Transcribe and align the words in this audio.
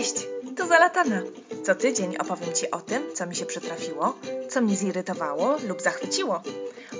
Cześć, 0.00 0.26
tu 0.56 0.66
Zalatana. 0.66 1.22
Co 1.64 1.74
tydzień 1.74 2.16
opowiem 2.16 2.54
Ci 2.54 2.70
o 2.70 2.80
tym, 2.80 3.02
co 3.14 3.26
mi 3.26 3.36
się 3.36 3.46
przytrafiło, 3.46 4.14
co 4.48 4.60
mnie 4.60 4.76
zirytowało 4.76 5.56
lub 5.68 5.82
zachwyciło. 5.82 6.42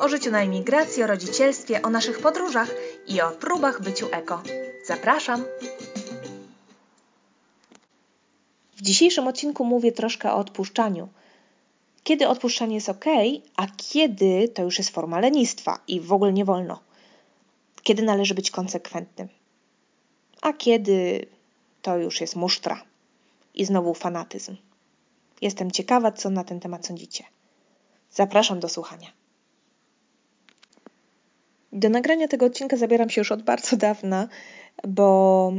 O 0.00 0.08
życiu 0.08 0.30
na 0.30 0.42
emigracji, 0.42 1.02
o 1.02 1.06
rodzicielstwie, 1.06 1.82
o 1.82 1.90
naszych 1.90 2.18
podróżach 2.18 2.68
i 3.06 3.20
o 3.20 3.30
próbach 3.30 3.82
byciu 3.82 4.08
eko. 4.12 4.42
Zapraszam! 4.86 5.44
W 8.76 8.82
dzisiejszym 8.82 9.28
odcinku 9.28 9.64
mówię 9.64 9.92
troszkę 9.92 10.32
o 10.32 10.36
odpuszczaniu. 10.36 11.08
Kiedy 12.04 12.28
odpuszczanie 12.28 12.74
jest 12.74 12.88
ok, 12.88 13.04
a 13.56 13.66
kiedy 13.76 14.48
to 14.48 14.62
już 14.62 14.78
jest 14.78 14.90
forma 14.90 15.20
lenistwa 15.20 15.78
i 15.88 16.00
w 16.00 16.12
ogóle 16.12 16.32
nie 16.32 16.44
wolno. 16.44 16.80
Kiedy 17.82 18.02
należy 18.02 18.34
być 18.34 18.50
konsekwentnym, 18.50 19.28
a 20.42 20.52
kiedy 20.52 21.26
to 21.82 21.98
już 21.98 22.20
jest 22.20 22.36
musztra 22.36 22.89
i 23.54 23.64
znowu 23.64 23.94
fanatyzm. 23.94 24.56
Jestem 25.42 25.70
ciekawa, 25.70 26.12
co 26.12 26.30
na 26.30 26.44
ten 26.44 26.60
temat 26.60 26.86
sądzicie. 26.86 27.24
Zapraszam 28.10 28.60
do 28.60 28.68
słuchania. 28.68 29.08
Do 31.72 31.88
nagrania 31.88 32.28
tego 32.28 32.46
odcinka 32.46 32.76
zabieram 32.76 33.10
się 33.10 33.20
już 33.20 33.32
od 33.32 33.42
bardzo 33.42 33.76
dawna, 33.76 34.28
bo 34.88 35.52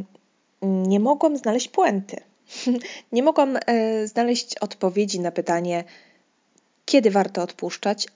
nie 0.61 0.99
mogłam 0.99 1.37
znaleźć 1.37 1.67
puenty. 1.67 2.17
nie 3.11 3.23
mogłam 3.23 3.57
e, 3.65 4.07
znaleźć 4.07 4.57
odpowiedzi 4.57 5.19
na 5.19 5.31
pytanie, 5.31 5.83
kiedy 6.85 7.11
warto 7.11 7.41
odpuszczać 7.41 8.07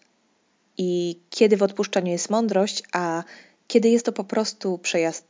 i 0.77 1.19
kiedy 1.29 1.57
w 1.57 1.63
odpuszczaniu 1.63 2.11
jest 2.11 2.29
mądrość, 2.29 2.83
a 2.93 3.23
kiedy 3.67 3.89
jest 3.89 4.05
to 4.05 4.11
po 4.11 4.23
prostu 4.23 4.79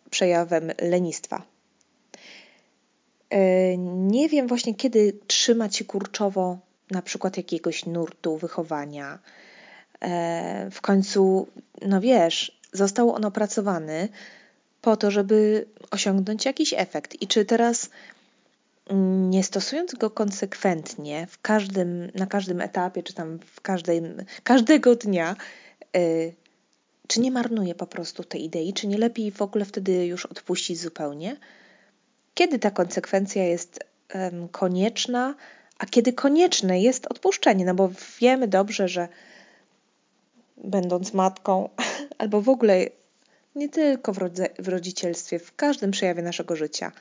przejawem 0.10 0.72
lenistwa. 0.82 1.55
E, 3.30 3.78
nie 3.78 4.30
wiem 4.30 4.48
właśnie, 4.48 4.76
kiedy 4.76 5.14
trzymać 5.28 5.76
się 5.76 5.86
kurczowo 5.86 6.58
na 6.92 7.02
przykład 7.02 7.38
jakiegoś 7.38 7.86
nurtu 7.86 8.38
wychowania. 8.38 9.20
E, 10.02 10.70
w 10.72 10.82
końcu, 10.82 11.48
no 11.82 12.02
wiesz, 12.02 12.60
został 12.74 13.12
on 13.12 13.26
opracowany 13.26 14.10
po 14.82 14.98
to, 14.98 15.12
żeby 15.12 15.66
osiągnąć 15.92 16.46
jakiś 16.46 16.74
efekt. 16.78 17.22
I 17.22 17.28
czy 17.28 17.46
teraz 17.46 17.90
nie 19.30 19.44
stosując 19.44 19.96
go 19.96 20.10
konsekwentnie 20.10 21.28
w 21.30 21.42
każdym, 21.42 22.12
na 22.16 22.26
każdym 22.26 22.62
etapie, 22.62 23.04
czy 23.04 23.14
tam 23.14 23.40
w 23.40 23.62
każdym, 23.62 24.24
każdego 24.44 24.96
dnia, 24.96 25.36
e, 25.96 26.00
czy 27.08 27.20
nie 27.20 27.32
marnuje 27.32 27.76
po 27.76 27.88
prostu 27.88 28.24
tej 28.24 28.44
idei, 28.44 28.74
czy 28.74 28.88
nie 28.88 28.98
lepiej 28.98 29.32
w 29.32 29.42
ogóle 29.42 29.66
wtedy 29.66 30.06
już 30.06 30.26
odpuścić 30.26 30.80
zupełnie? 30.80 31.38
Kiedy 32.36 32.60
ta 32.60 32.72
konsekwencja 32.72 33.44
jest 33.44 33.80
konieczna, 34.52 35.36
a 35.80 35.86
kiedy 35.86 36.14
konieczne 36.14 36.82
jest 36.82 37.08
odpuszczenie, 37.08 37.66
no 37.66 37.76
bo 37.76 37.90
wiemy 38.20 38.48
dobrze, 38.48 38.88
że 38.88 39.08
będąc 40.58 41.14
matką, 41.14 41.70
albo 42.18 42.42
w 42.42 42.50
ogóle 42.50 42.86
nie 43.56 43.70
tylko 43.70 44.14
w, 44.14 44.18
rodze, 44.18 44.50
w 44.60 44.68
rodzicielstwie, 44.68 45.40
w 45.40 45.56
każdym 45.56 45.92
przejawie 45.92 46.22
naszego 46.22 46.56
życia, 46.56 46.92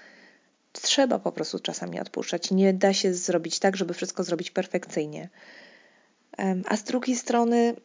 trzeba 0.73 1.19
po 1.19 1.33
prostu 1.33 1.59
czasami 1.59 2.01
odpuszczać. 2.01 2.51
Nie 2.51 2.73
da 2.73 2.93
się 2.93 3.15
zrobić 3.15 3.59
tak, 3.59 3.77
żeby 3.77 3.95
wszystko 3.95 4.25
zrobić 4.25 4.51
perfekcyjnie. 4.51 5.29
A 6.67 6.77
z 6.77 6.83
drugiej 6.83 7.17
strony, 7.17 7.77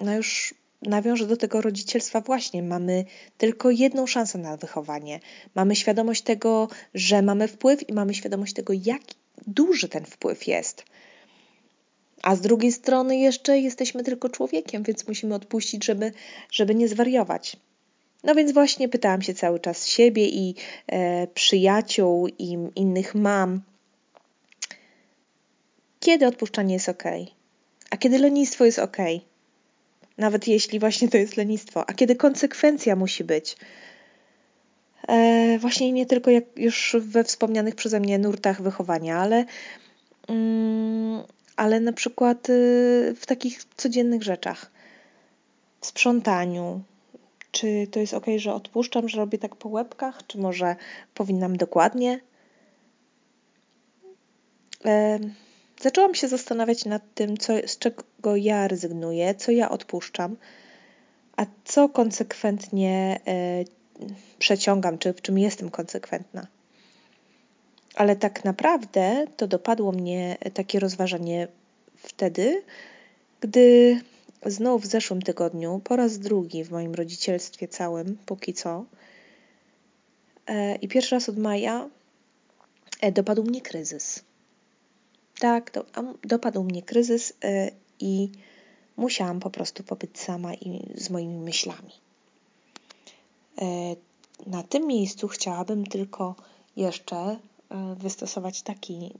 no 0.00 0.14
już 0.14 0.54
nawiążę 0.82 1.26
do 1.26 1.36
tego 1.36 1.60
rodzicielstwa 1.60 2.20
właśnie. 2.20 2.62
Mamy 2.62 3.04
tylko 3.38 3.70
jedną 3.70 4.06
szansę 4.06 4.38
na 4.38 4.56
wychowanie. 4.56 5.20
Mamy 5.54 5.76
świadomość 5.76 6.22
tego, 6.22 6.68
że 6.94 7.22
mamy 7.22 7.48
wpływ 7.48 7.88
i 7.88 7.92
mamy 7.92 8.14
świadomość 8.14 8.52
tego, 8.54 8.72
jak 8.72 9.02
duży 9.46 9.88
ten 9.88 10.04
wpływ 10.04 10.46
jest. 10.46 10.84
A 12.22 12.36
z 12.36 12.40
drugiej 12.40 12.72
strony 12.72 13.16
jeszcze 13.16 13.58
jesteśmy 13.58 14.04
tylko 14.04 14.28
człowiekiem, 14.28 14.82
więc 14.82 15.08
musimy 15.08 15.34
odpuścić, 15.34 15.84
żeby, 15.84 16.12
żeby 16.52 16.74
nie 16.74 16.88
zwariować. 16.88 17.56
No 18.24 18.34
więc 18.34 18.52
właśnie 18.52 18.88
pytałam 18.88 19.22
się 19.22 19.34
cały 19.34 19.60
czas 19.60 19.86
siebie 19.86 20.28
i 20.28 20.54
e, 20.86 21.26
przyjaciół 21.26 22.28
i 22.38 22.58
innych 22.76 23.14
mam, 23.14 23.60
kiedy 26.00 26.26
odpuszczanie 26.26 26.74
jest 26.74 26.88
ok, 26.88 27.02
a 27.90 27.96
kiedy 27.96 28.18
lenistwo 28.18 28.64
jest 28.64 28.78
ok 28.78 28.96
nawet 30.18 30.48
jeśli 30.48 30.78
właśnie 30.78 31.08
to 31.08 31.16
jest 31.16 31.36
lenistwo, 31.36 31.90
a 31.90 31.94
kiedy 31.94 32.16
konsekwencja 32.16 32.96
musi 32.96 33.24
być. 33.24 33.56
E, 35.08 35.58
właśnie 35.58 35.92
nie 35.92 36.06
tylko 36.06 36.30
jak 36.30 36.44
już 36.56 36.96
we 37.00 37.24
wspomnianych 37.24 37.74
przeze 37.74 38.00
mnie 38.00 38.18
nurtach 38.18 38.62
wychowania, 38.62 39.18
ale, 39.18 39.44
mm, 40.28 41.22
ale 41.56 41.80
na 41.80 41.92
przykład 41.92 42.50
y, 42.50 43.14
w 43.20 43.26
takich 43.26 43.64
codziennych 43.76 44.22
rzeczach. 44.22 44.70
W 45.80 45.86
sprzątaniu. 45.86 46.80
Czy 47.50 47.86
to 47.90 48.00
jest 48.00 48.14
ok, 48.14 48.26
że 48.36 48.54
odpuszczam, 48.54 49.08
że 49.08 49.18
robię 49.18 49.38
tak 49.38 49.56
po 49.56 49.68
łebkach, 49.68 50.26
czy 50.26 50.38
może 50.38 50.76
powinnam 51.14 51.56
dokładnie? 51.56 52.20
E, 54.84 55.18
Zaczęłam 55.80 56.14
się 56.14 56.28
zastanawiać 56.28 56.84
nad 56.84 57.02
tym, 57.14 57.36
co, 57.36 57.52
z 57.66 57.78
czego 57.78 58.36
ja 58.36 58.68
rezygnuję, 58.68 59.34
co 59.34 59.52
ja 59.52 59.70
odpuszczam, 59.70 60.36
a 61.36 61.46
co 61.64 61.88
konsekwentnie 61.88 63.20
y, 63.28 64.38
przeciągam, 64.38 64.98
czy 64.98 65.12
w 65.12 65.22
czym 65.22 65.38
jestem 65.38 65.70
konsekwentna. 65.70 66.46
Ale 67.94 68.16
tak 68.16 68.44
naprawdę 68.44 69.26
to 69.36 69.46
dopadło 69.46 69.92
mnie 69.92 70.36
takie 70.54 70.80
rozważanie 70.80 71.48
wtedy, 71.96 72.62
gdy 73.40 74.00
znów 74.46 74.82
w 74.82 74.86
zeszłym 74.86 75.22
tygodniu, 75.22 75.80
po 75.84 75.96
raz 75.96 76.18
drugi 76.18 76.64
w 76.64 76.70
moim 76.70 76.94
rodzicielstwie 76.94 77.68
całym, 77.68 78.18
póki 78.26 78.54
co, 78.54 78.84
e, 80.46 80.76
i 80.76 80.88
pierwszy 80.88 81.14
raz 81.14 81.28
od 81.28 81.38
maja 81.38 81.88
e, 83.00 83.12
dopadł 83.12 83.44
mnie 83.44 83.60
kryzys 83.60 84.27
tak, 85.38 85.72
do, 85.72 85.84
dopadł 86.24 86.64
mnie 86.64 86.82
kryzys 86.82 87.30
y, 87.30 87.34
i 88.00 88.30
musiałam 88.96 89.40
po 89.40 89.50
prostu 89.50 89.82
pobyć 89.82 90.18
sama 90.18 90.54
i 90.54 90.94
z 90.94 91.10
moimi 91.10 91.38
myślami. 91.38 91.92
Y, 93.62 93.64
na 94.46 94.62
tym 94.62 94.86
miejscu 94.86 95.28
chciałabym 95.28 95.86
tylko 95.86 96.34
jeszcze 96.76 97.32
y, 97.32 97.36
wystosować 97.96 98.62
taki, 98.62 99.14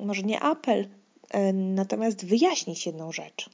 może 0.00 0.22
nie 0.22 0.40
apel, 0.40 0.88
natomiast 1.54 2.24
wyjaśnić 2.26 2.86
jedną 2.86 3.12
rzecz. 3.12 3.50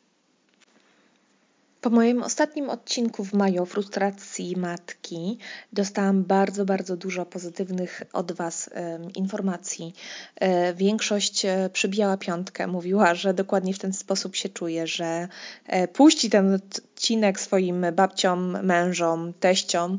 Po 1.85 1.91
moim 1.91 2.23
ostatnim 2.23 2.71
odcinku 2.71 3.25
w 3.25 3.33
maju 3.33 3.63
o 3.63 3.67
frustracji 3.67 4.57
matki 4.57 5.39
dostałam 5.73 6.25
bardzo, 6.25 6.65
bardzo 6.65 6.97
dużo 6.97 7.27
pozytywnych 7.27 8.03
od 8.13 8.33
Was 8.33 8.71
informacji. 9.17 9.95
E, 10.37 10.75
większość 10.75 11.45
e, 11.45 11.71
przybijała 11.73 12.17
piątkę, 12.17 12.67
mówiła, 12.67 13.15
że 13.15 13.35
dokładnie 13.35 13.75
w 13.75 13.79
ten 13.79 13.93
sposób 13.93 14.37
się 14.37 14.49
czuje, 14.49 14.87
że 14.87 15.29
e, 15.67 15.89
puści 15.89 16.31
ten 16.31 16.55
odcinek 16.55 17.41
swoim 17.41 17.87
babciom, 17.93 18.63
mężom, 18.63 19.33
teściom, 19.41 19.99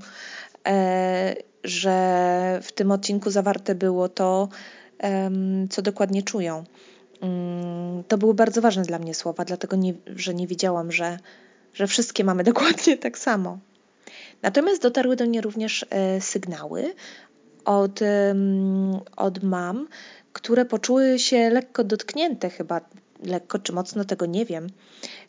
że 1.63 2.59
w 2.63 2.71
tym 2.71 2.91
odcinku 2.91 3.31
zawarte 3.31 3.75
było 3.75 4.09
to, 4.09 4.49
co 5.69 5.81
dokładnie 5.81 6.23
czują. 6.23 6.63
Mm, 7.21 8.03
to 8.03 8.17
były 8.17 8.33
bardzo 8.33 8.61
ważne 8.61 8.83
dla 8.83 8.99
mnie 8.99 9.13
słowa, 9.13 9.45
dlatego 9.45 9.75
nie, 9.75 9.93
że 10.15 10.33
nie 10.33 10.47
wiedziałam, 10.47 10.91
że 10.91 11.17
że 11.75 11.87
wszystkie 11.87 12.23
mamy 12.23 12.43
dokładnie 12.53 12.97
tak 12.97 13.17
samo. 13.17 13.59
Natomiast 14.41 14.81
dotarły 14.81 15.15
do 15.15 15.25
mnie 15.25 15.41
też 15.41 15.85
e, 15.89 16.21
sygnały 16.21 16.93
od, 17.65 17.99
od 19.15 19.43
mam, 19.43 19.87
które 20.33 20.65
poczuły 20.65 21.19
się 21.19 21.49
lekko 21.49 21.83
dotknięte, 21.83 22.49
chyba 22.49 22.81
lekko 23.23 23.59
czy 23.59 23.73
mocno, 23.73 24.05
tego 24.05 24.25
nie 24.25 24.45
wiem 24.45 24.67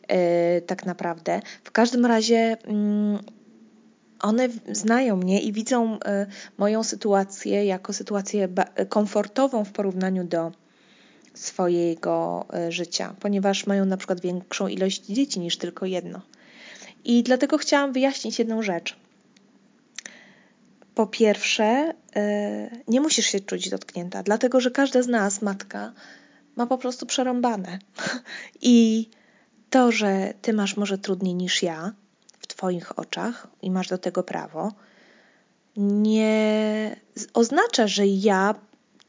e, 0.07 0.61
tak 0.61 0.85
naprawdę. 0.85 1.41
W 1.63 1.71
każdym 1.71 2.05
razie 2.05 2.57
mm, 2.63 3.19
one 4.19 4.49
znają 4.71 5.15
mnie 5.15 5.41
i 5.41 5.53
widzą 5.53 5.99
e, 5.99 6.25
moją 6.57 6.83
sytuację 6.83 7.65
jako 7.65 7.93
sytuację 7.93 8.47
komfortową 8.89 9.65
w 9.65 9.71
porównaniu 9.71 10.23
do 10.23 10.51
swojego 11.33 12.45
życia, 12.69 13.15
ponieważ 13.19 13.67
mają 13.67 13.85
na 13.85 13.97
przykład 13.97 14.21
większą 14.21 14.67
ilość 14.67 15.05
dzieci 15.05 15.39
niż 15.39 15.57
tylko 15.57 15.85
jedno. 15.85 16.21
I 17.07 17.23
dlatego 17.23 17.57
chciałam 17.57 17.93
wyjaśnić 17.93 18.39
jedną 18.39 18.61
rzecz. 18.61 18.95
Po 20.95 21.07
pierwsze, 21.07 21.93
e, 22.15 22.69
nie 22.87 23.01
musisz 23.01 23.25
się 23.25 23.39
czuć 23.39 23.69
dotknięta, 23.69 24.23
dlatego 24.23 24.59
że 24.59 24.71
każda 24.71 25.01
z 25.01 25.07
nas, 25.07 25.41
matka, 25.41 25.93
ma 26.55 26.67
po 26.67 26.77
prostu 26.77 27.05
przerąbane. 27.05 27.79
I 28.61 29.09
to, 29.69 29.91
że 29.91 30.33
ty 30.41 30.53
masz 30.53 30.77
może 30.77 30.97
trudniej 30.97 31.35
niż 31.35 31.63
ja 31.63 31.93
w 32.39 32.47
twoich 32.47 32.99
oczach 32.99 33.47
i 33.61 33.71
masz 33.71 33.87
do 33.87 33.97
tego 33.97 34.23
prawo, 34.23 34.73
nie 35.77 36.95
oznacza, 37.33 37.87
że 37.87 38.07
ja 38.07 38.55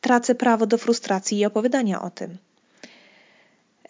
tracę 0.00 0.34
prawo 0.34 0.66
do 0.66 0.78
frustracji 0.78 1.38
i 1.38 1.46
opowiadania 1.46 2.02
o 2.02 2.10
tym. 2.10 2.38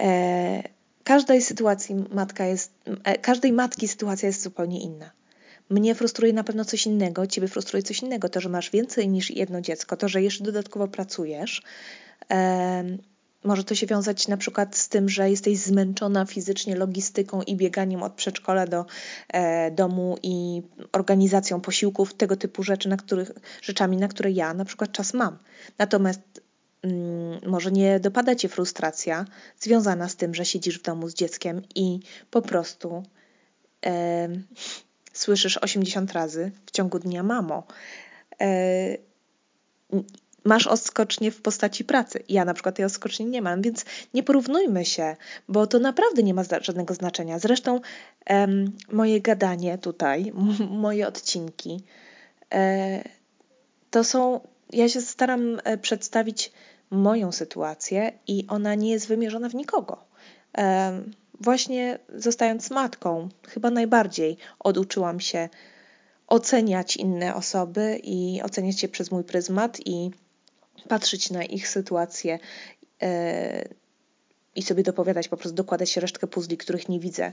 E, 0.01 0.78
każdej 1.09 1.43
sytuacji 1.43 1.95
matka 2.11 2.45
jest, 2.45 2.73
e, 3.05 3.19
każdej 3.19 3.53
matki 3.53 3.89
sytuacja 3.89 4.27
jest 4.27 4.43
zupełnie 4.43 4.81
inna. 4.81 5.11
Mnie 5.71 5.95
frustruje 5.95 6.33
na 6.33 6.45
pewno 6.45 6.65
coś 6.65 6.87
innego, 6.87 7.27
ciebie 7.27 7.49
frustruje 7.49 7.83
coś 7.83 8.03
innego. 8.03 8.29
To, 8.29 8.41
że 8.41 8.49
masz 8.49 8.71
więcej 8.71 9.09
niż 9.09 9.31
jedno 9.31 9.61
dziecko, 9.61 9.97
to, 9.97 10.09
że 10.09 10.23
jeszcze 10.23 10.45
dodatkowo 10.45 10.89
pracujesz, 10.89 11.63
może 13.45 13.65
to 13.65 13.75
się 13.75 13.87
wiązać 13.87 14.29
na 14.29 14.37
przykład 14.37 14.77
z 14.77 14.89
tym, 14.89 15.09
że 15.09 15.31
jesteś 15.31 15.59
zmęczona 15.59 16.25
fizycznie 16.25 16.77
logistyką 16.77 17.43
i 17.43 17.57
bieganiem 17.57 18.03
od 18.03 18.13
przedszkola 18.13 18.67
do 18.67 18.87
e, 19.29 19.71
domu 19.71 20.19
i 20.23 20.63
organizacją 20.93 21.61
posiłków, 21.61 22.15
tego 22.15 22.37
typu 22.37 22.63
rzeczy, 22.63 22.89
na 22.89 22.97
których, 22.97 23.31
rzeczami, 23.63 23.97
na 23.97 24.09
które 24.09 24.31
ja 24.31 24.55
na 24.55 24.65
przykład 24.65 24.93
czas 24.93 25.15
mam. 25.15 25.39
Natomiast 25.79 26.21
może 27.47 27.73
nie 27.73 28.01
dopada 28.01 28.35
cię 28.35 28.49
frustracja 28.49 29.25
związana 29.61 30.09
z 30.09 30.17
tym, 30.17 30.35
że 30.35 30.45
siedzisz 30.45 30.79
w 30.79 30.83
domu 30.83 31.09
z 31.09 31.15
dzieckiem 31.15 31.63
i 31.75 32.01
po 32.31 32.43
prostu 32.43 33.03
e, 33.87 34.29
słyszysz 35.13 35.57
80 35.57 36.13
razy 36.13 36.51
w 36.67 36.71
ciągu 36.71 36.99
dnia 36.99 37.23
mamo. 37.23 37.67
E, 38.41 38.99
masz 40.45 40.67
odskocznie 40.67 41.31
w 41.31 41.43
postaci 41.43 41.85
pracy. 41.85 42.23
Ja 42.29 42.45
na 42.45 42.55
przykład 42.55 42.77
tej 42.77 42.85
odskoczni 42.85 43.27
nie 43.27 43.43
mam, 43.43 43.63
więc 43.63 43.85
nie 44.15 44.23
porównujmy 44.23 44.85
się, 44.85 45.17
bo 45.49 45.67
to 45.67 45.79
naprawdę 45.79 46.23
nie 46.23 46.35
ma 46.35 46.43
żadnego 46.61 46.95
znaczenia. 46.95 47.39
Zresztą 47.39 47.81
moje 48.93 49.21
gadanie 49.21 49.79
tutaj, 49.79 50.33
moje 50.71 51.09
odcinki, 51.09 51.85
e, 52.55 53.03
to 53.91 54.05
są. 54.05 54.41
Ja 54.73 54.89
się 54.89 55.01
staram 55.01 55.61
e, 55.65 55.79
przedstawić 55.79 56.53
moją 56.91 57.33
sytuację 57.33 58.13
i 58.27 58.45
ona 58.49 58.75
nie 58.75 58.91
jest 58.91 59.09
wymierzona 59.09 59.49
w 59.49 59.55
nikogo. 59.55 60.05
Właśnie 61.41 61.99
zostając 62.15 62.71
matką, 62.71 63.29
chyba 63.49 63.71
najbardziej 63.71 64.37
oduczyłam 64.59 65.21
się 65.21 65.49
oceniać 66.27 66.97
inne 66.97 67.35
osoby 67.35 68.01
i 68.03 68.43
oceniać 68.43 68.83
je 68.83 68.89
przez 68.89 69.11
mój 69.11 69.25
pryzmat 69.25 69.87
i 69.87 70.11
patrzeć 70.89 71.31
na 71.31 71.45
ich 71.45 71.69
sytuację 71.69 72.39
e, 73.03 73.69
i 74.55 74.63
sobie 74.63 74.83
dopowiadać, 74.83 75.29
po 75.29 75.37
prostu 75.37 75.57
dokładać 75.57 75.97
resztkę 75.97 76.27
puzli, 76.27 76.57
których 76.57 76.89
nie 76.89 77.01
widzę 77.01 77.33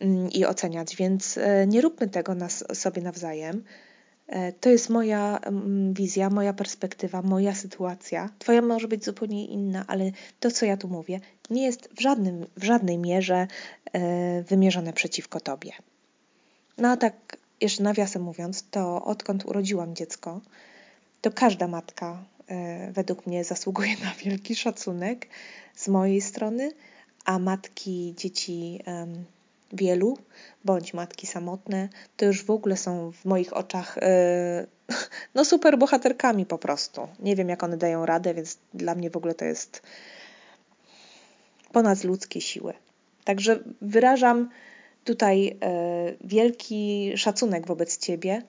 mm, 0.00 0.30
i 0.30 0.44
oceniać. 0.44 0.96
Więc 0.96 1.38
e, 1.38 1.66
nie 1.66 1.80
róbmy 1.80 2.08
tego 2.08 2.34
nas, 2.34 2.64
sobie 2.74 3.02
nawzajem. 3.02 3.64
E, 4.28 4.52
to 4.52 4.70
jest 4.70 4.90
moja 4.90 5.38
mm, 5.38 5.94
wizja, 5.94 6.30
moja 6.30 6.52
perspektywa, 6.52 7.22
moja 7.22 7.54
sytuacja. 7.54 8.30
Twoja 8.38 8.62
może 8.62 8.88
być 8.88 9.04
zupełnie 9.04 9.46
inna, 9.46 9.84
ale 9.86 10.10
to, 10.40 10.50
co 10.50 10.66
ja 10.66 10.76
tu 10.76 10.88
mówię, 10.88 11.20
nie 11.50 11.64
jest 11.64 11.88
w, 11.96 12.00
żadnym, 12.00 12.46
w 12.56 12.64
żadnej 12.64 12.98
mierze 12.98 13.46
wymierzone 14.48 14.92
przeciwko 14.92 15.40
tobie. 15.40 15.72
No 16.78 16.88
a 16.88 16.96
tak, 16.96 17.36
jeszcze 17.60 17.82
nawiasem 17.82 18.22
mówiąc, 18.22 18.64
to 18.70 19.04
odkąd 19.04 19.46
urodziłam 19.46 19.94
dziecko, 19.94 20.40
to 21.20 21.30
każda 21.30 21.68
matka 21.68 22.24
E, 22.48 22.92
według 22.92 23.26
mnie 23.26 23.44
zasługuje 23.44 23.96
na 24.04 24.14
wielki 24.14 24.56
szacunek 24.56 25.28
z 25.74 25.88
mojej 25.88 26.20
strony, 26.20 26.72
a 27.24 27.38
matki 27.38 28.14
dzieci 28.16 28.80
wielu, 29.72 30.18
bądź 30.64 30.94
matki 30.94 31.26
samotne, 31.26 31.88
to 32.16 32.26
już 32.26 32.44
w 32.44 32.50
ogóle 32.50 32.76
są 32.76 33.12
w 33.12 33.24
moich 33.24 33.52
oczach 33.52 33.98
e, 33.98 34.66
no 35.34 35.44
super 35.44 35.78
bohaterkami 35.78 36.46
po 36.46 36.58
prostu. 36.58 37.08
Nie 37.18 37.36
wiem, 37.36 37.48
jak 37.48 37.62
one 37.62 37.76
dają 37.76 38.06
radę, 38.06 38.34
więc 38.34 38.58
dla 38.74 38.94
mnie 38.94 39.10
w 39.10 39.16
ogóle 39.16 39.34
to 39.34 39.44
jest 39.44 39.82
ponadludzkie 41.72 42.40
siły. 42.40 42.72
Także 43.24 43.58
wyrażam 43.80 44.48
tutaj 45.04 45.58
e, 45.62 45.78
wielki 46.24 47.12
szacunek 47.16 47.66
wobec 47.66 47.98
Ciebie 47.98 48.42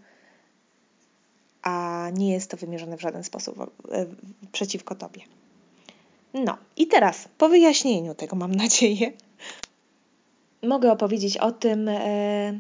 a 1.62 2.08
nie 2.14 2.34
jest 2.34 2.52
to 2.52 2.58
wymierzone 2.58 2.98
w 2.98 3.02
żaden 3.02 3.24
sposób 3.24 3.60
e, 3.92 4.06
przeciwko 4.52 4.96
Tobie. 4.96 5.22
No 6.34 6.58
i 6.78 6.88
teraz, 6.88 7.28
po 7.38 7.50
wyjaśnieniu 7.50 8.16
tego, 8.16 8.36
mam 8.36 8.56
nadzieję, 8.56 9.12
mogę 10.64 10.92
opowiedzieć 10.92 11.38
o 11.38 11.52
tym, 11.52 11.88
e, 11.88 12.60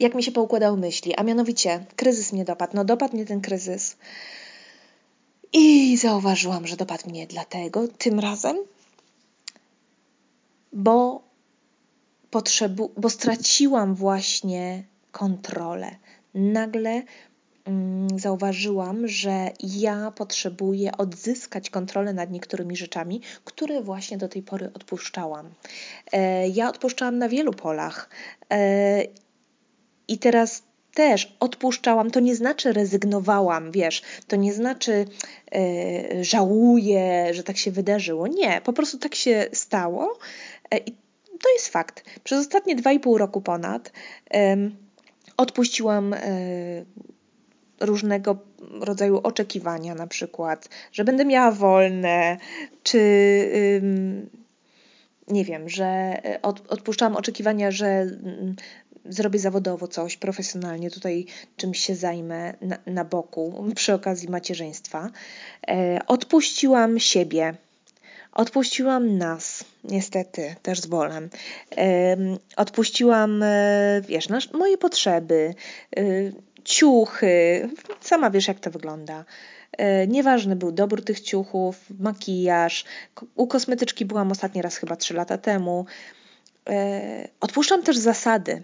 jak 0.00 0.14
mi 0.14 0.22
się 0.22 0.32
poukładał 0.32 0.76
myśli, 0.76 1.14
a 1.14 1.22
mianowicie 1.22 1.84
kryzys 1.96 2.32
mnie 2.32 2.44
dopadł. 2.44 2.76
No 2.76 2.84
dopadł 2.84 3.14
mnie 3.14 3.26
ten 3.26 3.40
kryzys 3.40 3.96
i 5.52 5.96
zauważyłam, 5.96 6.66
że 6.66 6.76
dopadł 6.76 7.08
mnie 7.08 7.26
dlatego 7.26 7.88
tym 7.88 8.20
razem, 8.20 8.56
bo 10.72 11.22
potrzebu, 12.30 12.92
bo 12.96 13.10
straciłam 13.10 13.94
właśnie 13.94 14.84
kontrolę 15.12 15.96
nagle 16.34 17.02
zauważyłam, 18.16 19.08
że 19.08 19.50
ja 19.62 20.10
potrzebuję 20.10 20.96
odzyskać 20.96 21.70
kontrolę 21.70 22.12
nad 22.12 22.30
niektórymi 22.30 22.76
rzeczami, 22.76 23.20
które 23.44 23.82
właśnie 23.82 24.18
do 24.18 24.28
tej 24.28 24.42
pory 24.42 24.70
odpuszczałam. 24.74 25.50
E, 26.12 26.48
ja 26.48 26.68
odpuszczałam 26.68 27.18
na 27.18 27.28
wielu 27.28 27.52
polach 27.52 28.10
e, 28.52 29.02
i 30.08 30.18
teraz 30.18 30.62
też 30.94 31.36
odpuszczałam, 31.40 32.10
to 32.10 32.20
nie 32.20 32.36
znaczy 32.36 32.72
rezygnowałam, 32.72 33.72
wiesz, 33.72 34.02
to 34.26 34.36
nie 34.36 34.52
znaczy 34.52 35.04
e, 35.52 36.24
żałuję, 36.24 37.28
że 37.34 37.42
tak 37.42 37.56
się 37.56 37.70
wydarzyło. 37.70 38.26
Nie, 38.26 38.60
po 38.64 38.72
prostu 38.72 38.98
tak 38.98 39.14
się 39.14 39.46
stało 39.52 40.18
i 40.86 40.92
to 41.42 41.52
jest 41.52 41.68
fakt. 41.68 42.04
Przez 42.24 42.40
ostatnie 42.40 42.76
dwa 42.76 42.92
i 42.92 43.00
pół 43.00 43.18
roku 43.18 43.40
ponad 43.40 43.92
odpuściłam 45.36 46.14
różnego 47.80 48.36
rodzaju 48.80 49.20
oczekiwania, 49.22 49.94
na 49.94 50.06
przykład, 50.06 50.68
że 50.92 51.04
będę 51.04 51.24
miała 51.24 51.50
wolne, 51.50 52.36
czy 52.82 53.00
nie 55.28 55.44
wiem, 55.44 55.68
że 55.68 55.84
e, 55.84 56.42
odpuszczałam 56.42 57.16
oczekiwania, 57.16 57.70
że 57.70 57.86
mm, 57.86 58.56
zrobię 59.04 59.38
zawodowo 59.38 59.88
coś 59.88 60.16
profesjonalnie, 60.16 60.90
tutaj 60.90 61.26
czymś 61.56 61.78
się 61.80 61.94
zajmę 61.94 62.54
na, 62.60 62.78
na 62.86 63.04
boku 63.04 63.64
przy 63.74 63.94
okazji 63.94 64.28
macierzyństwa. 64.28 65.10
E, 65.68 65.98
odpuściłam 66.06 66.98
siebie 66.98 67.54
Odpuściłam 68.32 69.18
nas, 69.18 69.64
niestety, 69.84 70.54
też 70.62 70.80
z 70.80 70.86
bolem. 70.86 71.30
Odpuściłam, 72.56 73.42
e, 73.42 74.02
wiesz, 74.08 74.28
moje 74.52 74.78
potrzeby, 74.78 75.54
e, 75.96 76.02
ciuchy, 76.64 77.68
sama 78.00 78.30
wiesz, 78.30 78.48
jak 78.48 78.60
to 78.60 78.70
wygląda. 78.70 79.24
E, 79.72 80.06
nieważny 80.06 80.56
był 80.56 80.72
dobór 80.72 81.04
tych 81.04 81.20
ciuchów, 81.20 81.76
makijaż. 82.00 82.84
U 83.34 83.46
kosmetyczki 83.46 84.04
byłam 84.04 84.30
ostatni 84.30 84.62
raz 84.62 84.76
chyba 84.76 84.96
trzy 84.96 85.14
lata 85.14 85.38
temu. 85.38 85.86
Odpuszczam 87.40 87.82
też 87.82 87.98
zasady, 87.98 88.62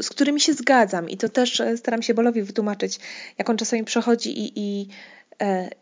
z 0.00 0.08
którymi 0.08 0.40
się 0.40 0.52
zgadzam 0.52 1.10
i 1.10 1.16
to 1.16 1.28
też 1.28 1.62
staram 1.76 2.02
się 2.02 2.14
Bolowi 2.14 2.42
wytłumaczyć, 2.42 3.00
jak 3.38 3.50
on 3.50 3.56
czasami 3.56 3.84
przechodzi 3.84 4.40
i, 4.40 4.52
i 4.56 4.88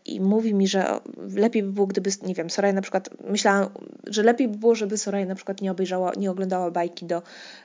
i 0.05 0.21
mówi 0.21 0.53
mi, 0.53 0.67
że 0.67 0.99
lepiej 1.35 1.63
by 1.63 1.71
było, 1.71 1.87
gdyby, 1.87 2.09
nie 2.23 2.33
wiem, 2.33 2.49
Soraya 2.49 2.73
na 2.73 2.81
przykład, 2.81 3.09
myślałam, 3.29 3.69
że 4.07 4.23
lepiej 4.23 4.47
by 4.47 4.57
było, 4.57 4.75
żeby 4.75 4.97
Soraya 4.97 5.25
na 5.25 5.35
przykład 5.35 5.61
nie 5.61 5.71
obejrzała, 5.71 6.11
nie 6.17 6.31
oglądała 6.31 6.71
bajki 6.71 7.05
do, 7.05 7.21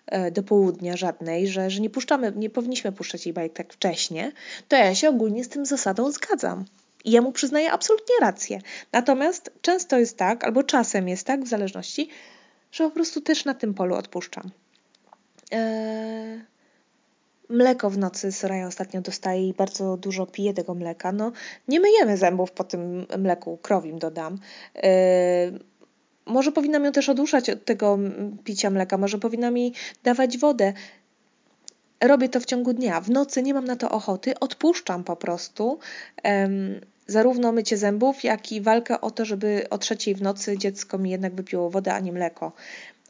e, 0.06 0.30
do 0.30 0.42
południa 0.42 0.96
żadnej, 0.96 1.48
że, 1.48 1.70
że 1.70 1.80
nie 1.80 1.90
puszczamy, 1.90 2.32
nie 2.36 2.50
powinniśmy 2.50 2.92
puszczać 2.92 3.26
jej 3.26 3.32
bajek 3.32 3.52
tak 3.52 3.72
wcześnie, 3.72 4.32
to 4.68 4.76
ja 4.76 4.94
się 4.94 5.08
ogólnie 5.08 5.44
z 5.44 5.48
tym 5.48 5.66
zasadą 5.66 6.10
zgadzam. 6.12 6.64
I 7.04 7.10
ja 7.10 7.22
mu 7.22 7.32
przyznaję 7.32 7.72
absolutnie 7.72 8.14
rację. 8.20 8.60
Natomiast 8.92 9.52
często 9.62 9.98
jest 9.98 10.16
tak, 10.16 10.44
albo 10.44 10.62
czasem 10.62 11.08
jest 11.08 11.26
tak, 11.26 11.44
w 11.44 11.48
zależności, 11.48 12.08
że 12.72 12.84
po 12.84 12.90
prostu 12.90 13.20
też 13.20 13.44
na 13.44 13.54
tym 13.54 13.74
polu 13.74 13.94
odpuszczam. 13.94 14.50
Eee, 15.50 16.40
Mleko 17.50 17.90
w 17.90 17.98
nocy 17.98 18.32
Soraya 18.32 18.66
ostatnio 18.66 19.00
dostaje 19.00 19.48
i 19.48 19.54
bardzo 19.54 19.96
dużo 19.96 20.26
pije 20.26 20.54
tego 20.54 20.74
mleka. 20.74 21.12
No, 21.12 21.32
nie 21.68 21.80
myjemy 21.80 22.16
zębów 22.16 22.52
po 22.52 22.64
tym 22.64 23.06
mleku, 23.18 23.58
krowim 23.62 23.98
dodam. 23.98 24.38
Yy, 24.74 24.82
może 26.26 26.52
powinnam 26.52 26.84
ją 26.84 26.92
też 26.92 27.08
oduszać 27.08 27.50
od 27.50 27.64
tego 27.64 27.98
picia 28.44 28.70
mleka, 28.70 28.98
może 28.98 29.18
powinna 29.18 29.50
mi 29.50 29.74
dawać 30.02 30.38
wodę. 30.38 30.72
Robię 32.00 32.28
to 32.28 32.40
w 32.40 32.44
ciągu 32.44 32.72
dnia. 32.72 33.00
W 33.00 33.10
nocy 33.10 33.42
nie 33.42 33.54
mam 33.54 33.64
na 33.64 33.76
to 33.76 33.90
ochoty, 33.90 34.38
odpuszczam 34.38 35.04
po 35.04 35.16
prostu. 35.16 35.78
Zarówno 37.06 37.52
mycie 37.52 37.76
zębów, 37.76 38.24
jak 38.24 38.52
i 38.52 38.60
walkę 38.60 39.00
o 39.00 39.10
to, 39.10 39.24
żeby 39.24 39.66
o 39.70 39.78
trzeciej 39.78 40.14
w 40.14 40.22
nocy 40.22 40.58
dziecko 40.58 40.98
mi 40.98 41.10
jednak 41.10 41.34
wypiło 41.34 41.70
wodę, 41.70 41.94
a 41.94 42.00
nie 42.00 42.12
mleko. 42.12 42.52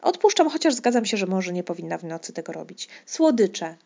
Odpuszczam, 0.02 0.50
chociaż 0.50 0.75
zgadzam 0.75 1.04
się, 1.04 1.16
że 1.16 1.26
może 1.26 1.52
nie 1.52 1.64
powinna 1.64 1.99
w 1.99 2.04
nocy 2.04 2.32
tego 2.32 2.52
robić. 2.52 2.88
Słodycze. 3.06 3.76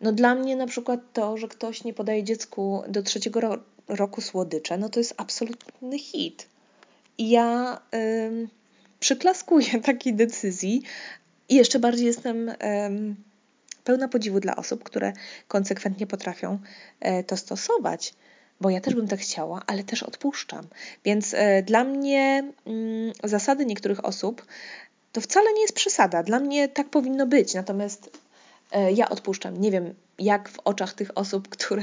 No 0.00 0.12
dla 0.12 0.34
mnie 0.34 0.56
na 0.56 0.66
przykład 0.66 1.00
to, 1.12 1.36
że 1.36 1.48
ktoś 1.48 1.84
nie 1.84 1.94
podaje 1.94 2.24
dziecku 2.24 2.82
do 2.88 3.02
trzeciego 3.02 3.40
roku 3.88 4.20
słodycze, 4.20 4.78
no 4.78 4.88
to 4.88 5.00
jest 5.00 5.14
absolutny 5.16 5.98
hit. 5.98 6.48
I 7.18 7.30
ja 7.30 7.80
ym, 7.94 8.48
przyklaskuję 9.00 9.80
takiej 9.84 10.14
decyzji 10.14 10.82
i 11.48 11.54
jeszcze 11.54 11.78
bardziej 11.78 12.06
jestem 12.06 12.48
ym, 12.48 13.16
pełna 13.84 14.08
podziwu 14.08 14.40
dla 14.40 14.56
osób, 14.56 14.84
które 14.84 15.12
konsekwentnie 15.48 16.06
potrafią 16.06 16.58
y, 17.20 17.24
to 17.24 17.36
stosować 17.36 18.14
bo 18.60 18.70
ja 18.70 18.80
też 18.80 18.94
bym 18.94 19.08
tak 19.08 19.20
chciała, 19.20 19.62
ale 19.66 19.84
też 19.84 20.02
odpuszczam. 20.02 20.66
Więc 21.04 21.34
y, 21.34 21.38
dla 21.66 21.84
mnie 21.84 22.52
y, 23.24 23.28
zasady 23.28 23.66
niektórych 23.66 24.04
osób 24.04 24.46
to 25.12 25.20
wcale 25.20 25.52
nie 25.52 25.62
jest 25.62 25.74
przesada. 25.74 26.22
Dla 26.22 26.40
mnie 26.40 26.68
tak 26.68 26.88
powinno 26.88 27.26
być. 27.26 27.54
Natomiast 27.54 28.10
ja 28.94 29.08
odpuszczam. 29.08 29.60
Nie 29.60 29.70
wiem, 29.70 29.94
jak 30.18 30.48
w 30.48 30.58
oczach 30.64 30.94
tych 30.94 31.10
osób, 31.14 31.48
które, 31.48 31.82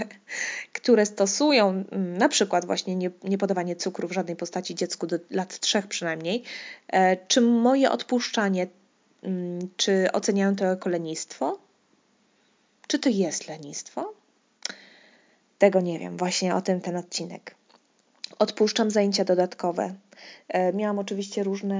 które 0.73 1.05
stosują 1.05 1.69
mm, 1.69 2.17
na 2.17 2.29
przykład 2.29 2.65
właśnie 2.65 2.95
nie, 2.95 3.11
nie 3.23 3.37
podawanie 3.37 3.75
cukru 3.75 4.07
w 4.07 4.11
żadnej 4.11 4.35
postaci 4.35 4.75
dziecku 4.75 5.07
do 5.07 5.17
lat 5.29 5.59
trzech 5.59 5.87
przynajmniej, 5.87 6.43
e, 6.87 7.17
czy 7.27 7.41
moje 7.41 7.91
odpuszczanie, 7.91 8.67
mm, 9.23 9.69
czy 9.77 10.07
oceniają 10.13 10.55
to 10.55 10.65
jako 10.65 10.89
lenistwo? 10.89 11.59
Czy 12.87 12.99
to 12.99 13.09
jest 13.09 13.47
lenistwo? 13.47 14.13
Tego 15.57 15.81
nie 15.81 15.99
wiem, 15.99 16.17
właśnie 16.17 16.55
o 16.55 16.61
tym 16.61 16.81
ten 16.81 16.95
odcinek. 16.95 17.55
Odpuszczam 18.39 18.91
zajęcia 18.91 19.25
dodatkowe. 19.25 19.96
E, 20.48 20.74
miałam 20.74 21.00
oczywiście 21.00 21.44
różne, 21.44 21.75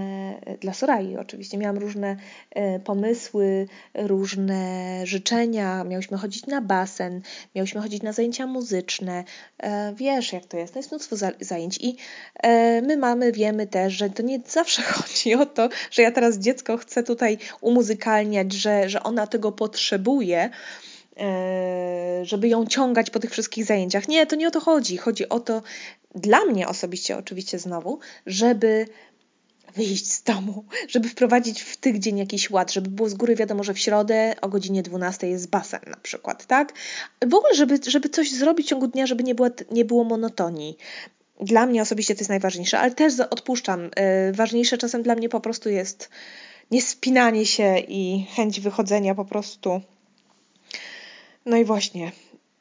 e, 0.46 0.58
dla 0.58 0.74
Sorai 0.74 1.18
oczywiście, 1.18 1.58
miałam 1.58 1.78
różne 1.78 2.18
e, 2.52 2.80
pomysły, 2.80 3.68
różne 3.94 5.02
życzenia. 5.06 5.84
Miałyśmy 5.84 6.18
chodzić 6.18 6.46
na 6.46 6.62
basen, 6.62 7.22
miałyśmy 7.56 7.82
chodzić 7.82 8.04
na 8.04 8.14
zajęcia 8.14 8.48
muzyczne. 8.48 9.24
Wiesz, 9.96 10.34
jak 10.34 10.46
to 10.46 10.58
jest, 10.58 10.74
to 10.74 10.80
jest 10.80 10.92
mnóstwo 10.92 11.16
zajęć 11.40 11.78
i 11.82 11.98
my 12.88 12.98
mamy, 12.98 13.32
wiemy 13.32 13.68
też, 13.68 13.94
że 13.94 14.10
to 14.10 14.24
nie 14.24 14.40
zawsze 14.48 14.82
chodzi 14.94 15.36
o 15.36 15.46
to, 15.46 15.70
że 15.92 16.02
ja 16.02 16.12
teraz 16.12 16.38
dziecko 16.38 16.78
chcę 16.78 17.04
tutaj 17.04 17.38
umuzykalniać, 17.62 18.54
że, 18.54 18.90
że 18.90 19.04
ona 19.04 19.28
tego 19.28 19.52
potrzebuje, 19.52 20.50
żeby 22.24 22.48
ją 22.48 22.66
ciągać 22.66 23.10
po 23.10 23.20
tych 23.20 23.32
wszystkich 23.32 23.66
zajęciach. 23.66 24.08
Nie, 24.08 24.26
to 24.26 24.36
nie 24.36 24.48
o 24.48 24.52
to 24.52 24.60
chodzi. 24.60 24.98
Chodzi 24.98 25.30
o 25.30 25.40
to, 25.40 25.62
dla 26.16 26.46
mnie 26.46 26.68
osobiście 26.68 27.18
oczywiście 27.18 27.60
znowu, 27.60 28.00
żeby 28.26 28.86
wyjść 29.76 30.12
z 30.12 30.24
domu, 30.24 30.66
żeby 30.88 31.10
wprowadzić 31.10 31.62
w 31.62 31.78
tych 31.78 32.00
dzień 32.00 32.18
jakiś 32.18 32.50
ład, 32.50 32.74
żeby 32.74 32.90
było 32.90 33.10
z 33.10 33.14
góry 33.14 33.36
wiadomo, 33.36 33.64
że 33.64 33.74
w 33.74 33.80
środę 33.80 34.36
o 34.42 34.50
godzinie 34.50 34.84
12 34.84 35.28
jest 35.28 35.50
basen 35.50 35.80
na 35.88 35.98
przykład, 35.98 36.46
tak? 36.46 36.74
W 37.28 37.34
ogóle, 37.34 37.56
żeby, 37.56 37.80
żeby 37.88 38.10
coś 38.10 38.32
zrobić 38.32 38.66
w 38.66 38.70
ciągu 38.70 38.88
dnia, 38.88 39.08
żeby 39.08 39.24
nie 39.24 39.36
było, 39.36 39.50
nie 39.72 39.86
było 39.86 40.04
monotonii. 40.04 40.78
Dla 41.42 41.66
mnie 41.66 41.82
osobiście 41.82 42.16
to 42.16 42.20
jest 42.20 42.30
najważniejsze, 42.30 42.80
ale 42.80 42.92
też 42.92 43.20
odpuszczam. 43.20 43.86
Y, 43.86 43.92
ważniejsze 44.34 44.78
czasem 44.78 45.04
dla 45.04 45.16
mnie 45.16 45.30
po 45.30 45.40
prostu 45.40 45.70
jest 45.70 46.10
niespinanie 46.72 47.46
się 47.46 47.78
i 47.78 48.26
chęć 48.36 48.60
wychodzenia 48.60 49.16
po 49.16 49.26
prostu. 49.26 49.82
No 51.46 51.58
i 51.58 51.66
właśnie, 51.66 52.12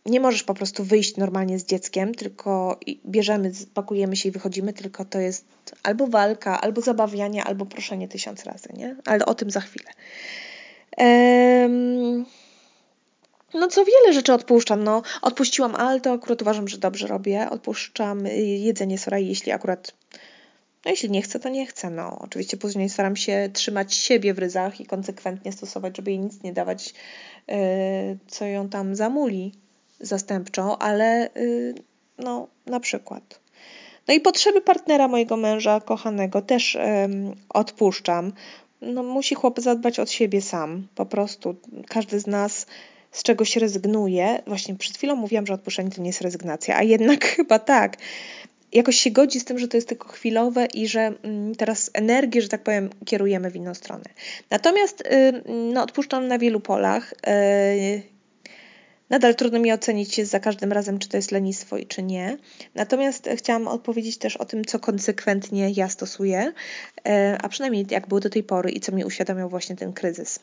nie 0.06 0.20
możesz 0.20 0.42
po 0.42 0.54
prostu 0.54 0.84
wyjść 0.84 1.16
normalnie 1.16 1.58
z 1.58 1.64
dzieckiem, 1.64 2.14
tylko 2.14 2.80
bierzemy, 3.06 3.52
pakujemy 3.74 4.16
się 4.16 4.28
i 4.28 4.32
wychodzimy, 4.32 4.72
tylko 4.72 5.04
to 5.04 5.18
jest 5.18 5.46
albo 5.82 6.06
walka, 6.06 6.60
albo 6.60 6.80
zabawianie, 6.80 7.44
albo 7.44 7.66
proszenie 7.66 8.08
tysiąc 8.08 8.44
razy, 8.44 8.68
nie? 8.76 8.96
Ale 9.04 9.26
o 9.26 9.34
tym 9.34 9.50
za 9.50 9.60
chwilę. 9.60 9.90
Ehm, 10.96 12.24
no 13.54 13.68
co 13.68 13.84
wiele 13.84 14.12
rzeczy 14.12 14.32
odpuszczam. 14.32 14.84
No, 14.84 15.02
odpuściłam, 15.22 15.74
ale 15.74 16.00
to 16.00 16.12
akurat 16.12 16.42
uważam, 16.42 16.68
że 16.68 16.78
dobrze 16.78 17.06
robię. 17.06 17.50
Odpuszczam 17.50 18.26
jedzenie 18.58 18.98
sorai, 18.98 19.28
jeśli 19.28 19.52
akurat 19.52 19.94
no 20.84 20.90
jeśli 20.90 21.10
nie 21.10 21.22
chcę, 21.22 21.40
to 21.40 21.48
nie 21.48 21.66
chcę. 21.66 21.90
No, 21.90 22.18
oczywiście 22.20 22.56
później 22.56 22.88
staram 22.88 23.16
się 23.16 23.50
trzymać 23.52 23.94
siebie 23.94 24.34
w 24.34 24.38
ryzach 24.38 24.80
i 24.80 24.86
konsekwentnie 24.86 25.52
stosować, 25.52 25.96
żeby 25.96 26.10
jej 26.10 26.20
nic 26.20 26.42
nie 26.42 26.52
dawać, 26.52 26.94
yy, 27.48 27.56
co 28.26 28.44
ją 28.44 28.68
tam 28.68 28.96
zamuli 28.96 29.52
zastępczą, 30.00 30.78
ale 30.78 31.30
yy, 31.34 31.74
no, 32.18 32.48
na 32.66 32.80
przykład. 32.80 33.40
No 34.08 34.14
i 34.14 34.20
potrzeby 34.20 34.60
partnera 34.60 35.08
mojego 35.08 35.36
męża, 35.36 35.80
kochanego, 35.80 36.42
też 36.42 36.78
odpuszczam. 37.48 38.32
No, 38.80 39.02
musi 39.02 39.34
chłop 39.34 39.60
zadbać 39.60 39.98
od 39.98 40.10
siebie 40.10 40.42
sam. 40.42 40.86
Po 40.94 41.06
prostu 41.06 41.56
każdy 41.88 42.20
z 42.20 42.26
nas 42.26 42.66
z 43.10 43.22
czegoś 43.22 43.56
rezygnuje. 43.56 44.42
Właśnie 44.46 44.74
przed 44.74 44.96
chwilą 44.96 45.16
mówiłam, 45.16 45.46
że 45.46 45.54
odpuszczanie 45.54 45.90
to 45.90 46.00
nie 46.00 46.06
jest 46.06 46.20
rezygnacja, 46.20 46.76
a 46.76 46.82
jednak 46.82 47.24
chyba 47.36 47.58
tak. 47.58 47.96
Jakoś 48.74 48.96
się 48.96 49.10
godzi 49.10 49.40
z 49.40 49.44
tym, 49.44 49.58
że 49.58 49.68
to 49.68 49.76
jest 49.76 49.88
tylko 49.88 50.08
chwilowe 50.08 50.66
i 50.66 50.88
że 50.88 51.12
mm, 51.22 51.54
teraz 51.54 51.90
energię, 51.92 52.42
że 52.42 52.48
tak 52.48 52.62
powiem, 52.62 52.90
kierujemy 53.04 53.50
w 53.50 53.56
inną 53.56 53.74
stronę. 53.74 54.04
Natomiast 54.50 55.00
y, 55.00 55.42
no, 55.72 55.82
odpuszczam 55.82 56.28
na 56.28 56.38
wielu 56.38 56.60
polach. 56.60 57.12
Y, 57.12 58.14
Nadal 59.10 59.34
trudno 59.34 59.58
mi 59.58 59.72
ocenić 59.72 60.26
za 60.26 60.40
każdym 60.40 60.72
razem, 60.72 60.98
czy 60.98 61.08
to 61.08 61.16
jest 61.16 61.32
lenistwo 61.32 61.76
i 61.76 61.86
czy 61.86 62.02
nie. 62.02 62.36
Natomiast 62.74 63.28
chciałam 63.36 63.68
odpowiedzieć 63.68 64.18
też 64.18 64.36
o 64.36 64.44
tym, 64.44 64.64
co 64.64 64.78
konsekwentnie 64.78 65.70
ja 65.70 65.88
stosuję, 65.88 66.52
e, 67.06 67.38
a 67.42 67.48
przynajmniej 67.48 67.86
jak 67.90 68.08
było 68.08 68.20
do 68.20 68.30
tej 68.30 68.42
pory 68.42 68.70
i 68.70 68.80
co 68.80 68.92
mi 68.92 69.04
uświadamiał 69.04 69.48
właśnie 69.48 69.76
ten 69.76 69.92
kryzys. 69.92 70.40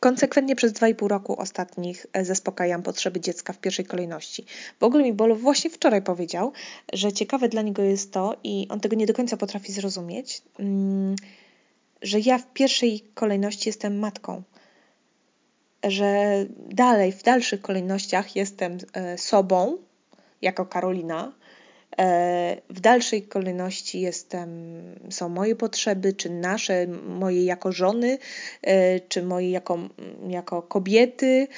Konsekwentnie 0.00 0.56
przez 0.56 0.72
2,5 0.72 1.06
roku 1.06 1.40
ostatnich 1.40 2.06
e, 2.12 2.24
zaspokajam 2.24 2.82
potrzeby 2.82 3.20
dziecka 3.20 3.52
w 3.52 3.58
pierwszej 3.58 3.84
kolejności. 3.84 4.44
W 4.80 4.84
ogóle 4.84 5.04
mi 5.04 5.12
Bolo 5.12 5.36
właśnie 5.36 5.70
wczoraj 5.70 6.02
powiedział, 6.02 6.52
że 6.92 7.12
ciekawe 7.12 7.48
dla 7.48 7.62
niego 7.62 7.82
jest 7.82 8.12
to, 8.12 8.36
i 8.44 8.66
on 8.70 8.80
tego 8.80 8.96
nie 8.96 9.06
do 9.06 9.14
końca 9.14 9.36
potrafi 9.36 9.72
zrozumieć, 9.72 10.42
mm, 10.58 11.16
że 12.02 12.20
ja 12.20 12.38
w 12.38 12.52
pierwszej 12.52 13.00
kolejności 13.14 13.68
jestem 13.68 13.98
matką 13.98 14.42
że 15.82 16.46
dalej, 16.56 17.12
w 17.12 17.22
dalszych 17.22 17.62
kolejnościach 17.62 18.36
jestem 18.36 18.78
e, 18.92 19.18
sobą, 19.18 19.78
jako 20.42 20.66
Karolina. 20.66 21.32
E, 21.98 22.56
w 22.70 22.80
dalszej 22.80 23.22
kolejności 23.22 24.00
jestem, 24.00 24.48
są 25.10 25.28
moje 25.28 25.56
potrzeby, 25.56 26.12
czy 26.12 26.30
nasze, 26.30 26.86
moje 27.08 27.44
jako 27.44 27.72
żony, 27.72 28.18
e, 28.62 29.00
czy 29.00 29.22
moje 29.22 29.50
jako, 29.50 29.78
jako 30.28 30.62
kobiety. 30.62 31.48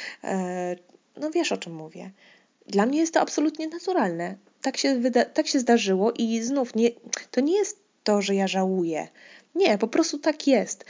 No 1.21 1.31
wiesz 1.31 1.53
o 1.53 1.57
czym 1.57 1.75
mówię. 1.75 2.11
Dla 2.67 2.87
mnie 2.87 2.99
jest 2.99 3.15
to 3.15 3.21
absolutnie 3.21 3.69
naturalne. 3.69 4.37
Tak 4.63 4.77
się, 4.77 4.95
wyda- 4.95 5.25
tak 5.25 5.47
się 5.47 5.61
zdarzyło 5.61 6.13
i 6.13 6.43
znów 6.43 6.75
nie, 6.75 6.91
to 7.31 7.41
nie 7.41 7.59
jest 7.59 7.79
to, 8.05 8.23
że 8.23 8.35
ja 8.35 8.49
żałuję. 8.49 9.09
Nie, 9.55 9.79
po 9.79 9.89
prostu 9.89 10.19
tak 10.19 10.47
jest 10.47 10.85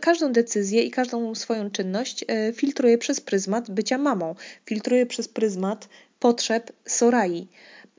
każdą 0.00 0.32
decyzję 0.32 0.82
i 0.82 0.90
każdą 0.90 1.34
swoją 1.34 1.70
czynność 1.70 2.24
e, 2.28 2.52
filtruję 2.52 2.98
przez 2.98 3.20
pryzmat 3.20 3.70
bycia 3.70 3.98
mamą, 3.98 4.34
filtruję 4.66 5.06
przez 5.06 5.28
pryzmat 5.28 5.88
potrzeb 6.20 6.72
Sorai. 6.86 7.48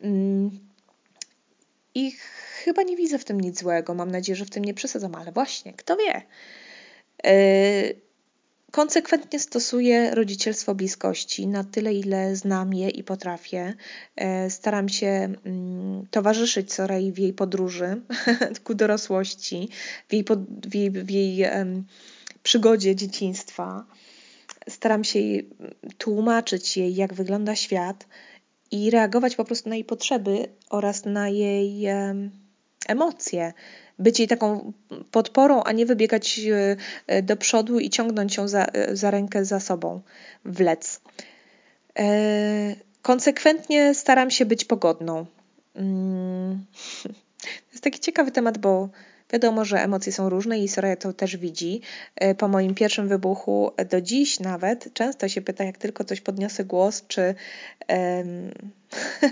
Mm. 0.02 0.60
I 1.96 2.12
chyba 2.64 2.84
nie 2.84 2.98
widzę 2.98 3.20
w 3.20 3.26
tym 3.26 3.42
nic 3.42 3.60
złego. 3.60 3.94
Mam 3.94 4.12
nadzieję, 4.12 4.36
że 4.36 4.46
w 4.46 4.50
tym 4.50 4.66
nie 4.66 4.74
przesadzam, 4.74 5.16
ale 5.16 5.32
właśnie, 5.32 5.74
kto 5.74 5.98
wie. 5.98 6.22
E, 7.26 8.10
Konsekwentnie 8.72 9.40
stosuję 9.40 10.16
rodzicielstwo 10.16 10.76
bliskości 10.76 11.48
na 11.48 11.64
tyle, 11.64 11.94
ile 11.94 12.36
znam 12.36 12.74
je 12.74 12.90
i 12.90 13.04
potrafię. 13.04 13.74
E, 14.16 14.50
staram 14.50 14.90
się 14.90 15.08
mm, 15.08 16.08
towarzyszyć 16.12 16.74
Sorei 16.74 17.12
w 17.12 17.18
jej 17.18 17.34
podróży 17.34 18.02
ku 18.64 18.76
dorosłości, 18.76 19.70
w 20.10 20.14
jej, 20.14 20.24
pod, 20.24 20.40
w 20.68 20.76
jej, 20.76 20.92
w 20.92 21.10
jej 21.10 21.46
przygodzie 22.44 22.96
dzieciństwa. 22.96 23.86
Staram 24.70 25.04
się 25.04 25.20
tłumaczyć 25.98 26.78
jej, 26.78 26.96
jak 26.96 27.14
wygląda 27.14 27.56
świat 27.56 28.06
i 28.72 28.90
reagować 28.92 29.36
po 29.36 29.46
prostu 29.46 29.70
na 29.70 29.76
jej 29.76 29.86
potrzeby 29.86 30.48
oraz 30.70 31.06
na 31.06 31.30
jej 31.30 31.88
emocje 32.88 33.54
być 34.00 34.20
jej 34.20 34.28
taką 34.28 34.74
podporą, 35.12 35.64
a 35.64 35.72
nie 35.72 35.86
wybiegać 35.86 36.40
e, 36.40 36.76
e, 37.08 37.22
do 37.22 37.38
przodu 37.38 37.80
i 37.80 37.90
ciągnąć 37.90 38.38
ją 38.38 38.48
za, 38.48 38.66
e, 38.66 38.96
za 38.96 39.12
rękę 39.12 39.46
za 39.46 39.60
sobą, 39.60 40.02
wlec. 40.46 41.02
Konsekwentnie 43.02 43.94
staram 43.94 44.32
się 44.32 44.46
być 44.46 44.66
pogodną. 44.66 45.26
Mm. 45.76 46.66
To 47.40 47.72
jest 47.72 47.84
taki 47.84 48.00
ciekawy 48.00 48.32
temat, 48.32 48.58
bo 48.58 48.90
Wiadomo, 49.34 49.66
że 49.66 49.84
emocje 49.84 50.12
są 50.12 50.30
różne 50.30 50.60
i 50.60 50.68
Soraya 50.68 50.96
to 50.96 51.14
też 51.14 51.38
widzi. 51.38 51.82
Po 52.38 52.48
moim 52.48 52.76
pierwszym 52.76 53.08
wybuchu, 53.08 53.72
do 53.90 54.02
dziś 54.02 54.40
nawet, 54.40 54.94
często 54.94 55.30
się 55.30 55.42
pyta, 55.42 55.64
jak 55.64 55.78
tylko 55.78 56.04
coś 56.04 56.22
podniosę 56.22 56.66
głos, 56.66 57.04
czy, 57.08 57.36
um, 57.90 58.52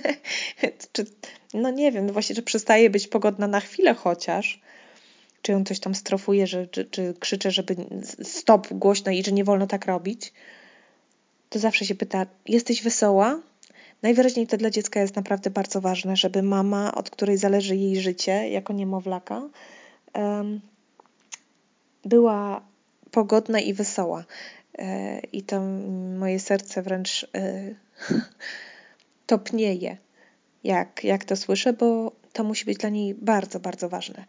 czy 0.93 1.05
no 1.53 1.71
nie 1.71 1.91
wiem, 1.91 2.05
no 2.05 2.13
właśnie, 2.13 2.35
czy 2.35 2.43
przestaje 2.43 2.89
być 2.89 3.07
pogodna 3.07 3.47
na 3.47 3.59
chwilę 3.59 3.93
chociaż, 3.93 4.61
czy 5.41 5.51
ją 5.51 5.63
coś 5.63 5.79
tam 5.79 5.95
strofuje, 5.95 6.47
że, 6.47 6.67
czy, 6.67 6.85
czy 6.85 7.13
krzyczę, 7.19 7.51
żeby 7.51 7.75
stop 8.23 8.73
głośno 8.73 9.11
i 9.11 9.23
że 9.23 9.31
nie 9.31 9.43
wolno 9.43 9.67
tak 9.67 9.85
robić, 9.85 10.33
to 11.49 11.59
zawsze 11.59 11.85
się 11.85 11.95
pyta, 11.95 12.25
jesteś 12.45 12.83
wesoła? 12.83 13.41
Najwyraźniej 14.01 14.47
to 14.47 14.57
dla 14.57 14.69
dziecka 14.69 14.99
jest 14.99 15.15
naprawdę 15.15 15.49
bardzo 15.49 15.81
ważne, 15.81 16.15
żeby 16.15 16.43
mama, 16.43 16.95
od 16.95 17.09
której 17.09 17.37
zależy 17.37 17.75
jej 17.75 18.01
życie 18.01 18.49
jako 18.49 18.73
niemowlaka, 18.73 19.49
była 22.05 22.61
pogodna 23.11 23.59
i 23.59 23.73
wesoła. 23.73 24.25
E, 24.77 25.19
I 25.19 25.43
to 25.43 25.61
moje 26.19 26.39
serce 26.39 26.81
wręcz 26.81 27.27
e, 27.35 27.75
topnieje, 29.25 29.97
jak, 30.63 31.03
jak 31.03 31.25
to 31.25 31.35
słyszę, 31.35 31.73
bo 31.73 32.11
to 32.33 32.43
musi 32.43 32.65
być 32.65 32.77
dla 32.77 32.89
niej 32.89 33.15
bardzo, 33.15 33.59
bardzo 33.59 33.89
ważne. 33.89 34.25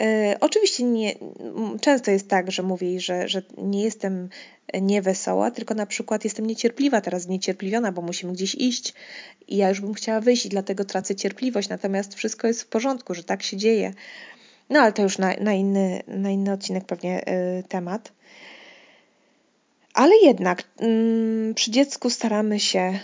E, 0.00 0.36
oczywiście 0.40 0.84
nie, 0.84 1.14
często 1.80 2.10
jest 2.10 2.28
tak, 2.28 2.50
że 2.50 2.62
mówię 2.62 3.00
że, 3.00 3.28
że 3.28 3.42
nie 3.58 3.84
jestem 3.84 4.28
niewesoła, 4.80 5.50
tylko 5.50 5.74
na 5.74 5.86
przykład 5.86 6.24
jestem 6.24 6.46
niecierpliwa, 6.46 7.00
teraz 7.00 7.28
niecierpliwiona, 7.28 7.92
bo 7.92 8.02
musimy 8.02 8.32
gdzieś 8.32 8.54
iść 8.54 8.94
i 9.48 9.56
ja 9.56 9.68
już 9.68 9.80
bym 9.80 9.94
chciała 9.94 10.20
wyjść 10.20 10.46
i 10.46 10.48
dlatego 10.48 10.84
tracę 10.84 11.14
cierpliwość, 11.14 11.68
natomiast 11.68 12.14
wszystko 12.14 12.46
jest 12.46 12.62
w 12.62 12.66
porządku, 12.66 13.14
że 13.14 13.24
tak 13.24 13.42
się 13.42 13.56
dzieje. 13.56 13.94
No 14.70 14.80
ale 14.80 14.92
to 14.92 15.02
już 15.02 15.18
na, 15.18 15.34
na, 15.40 15.52
inny, 15.52 16.02
na 16.06 16.30
inny 16.30 16.52
odcinek 16.52 16.84
pewnie 16.84 17.28
y, 17.28 17.62
temat. 17.68 18.12
Ale 19.94 20.16
jednak 20.16 20.62
mm, 20.78 21.54
przy 21.54 21.70
dziecku 21.70 22.10
staramy 22.10 22.60
się 22.60 23.00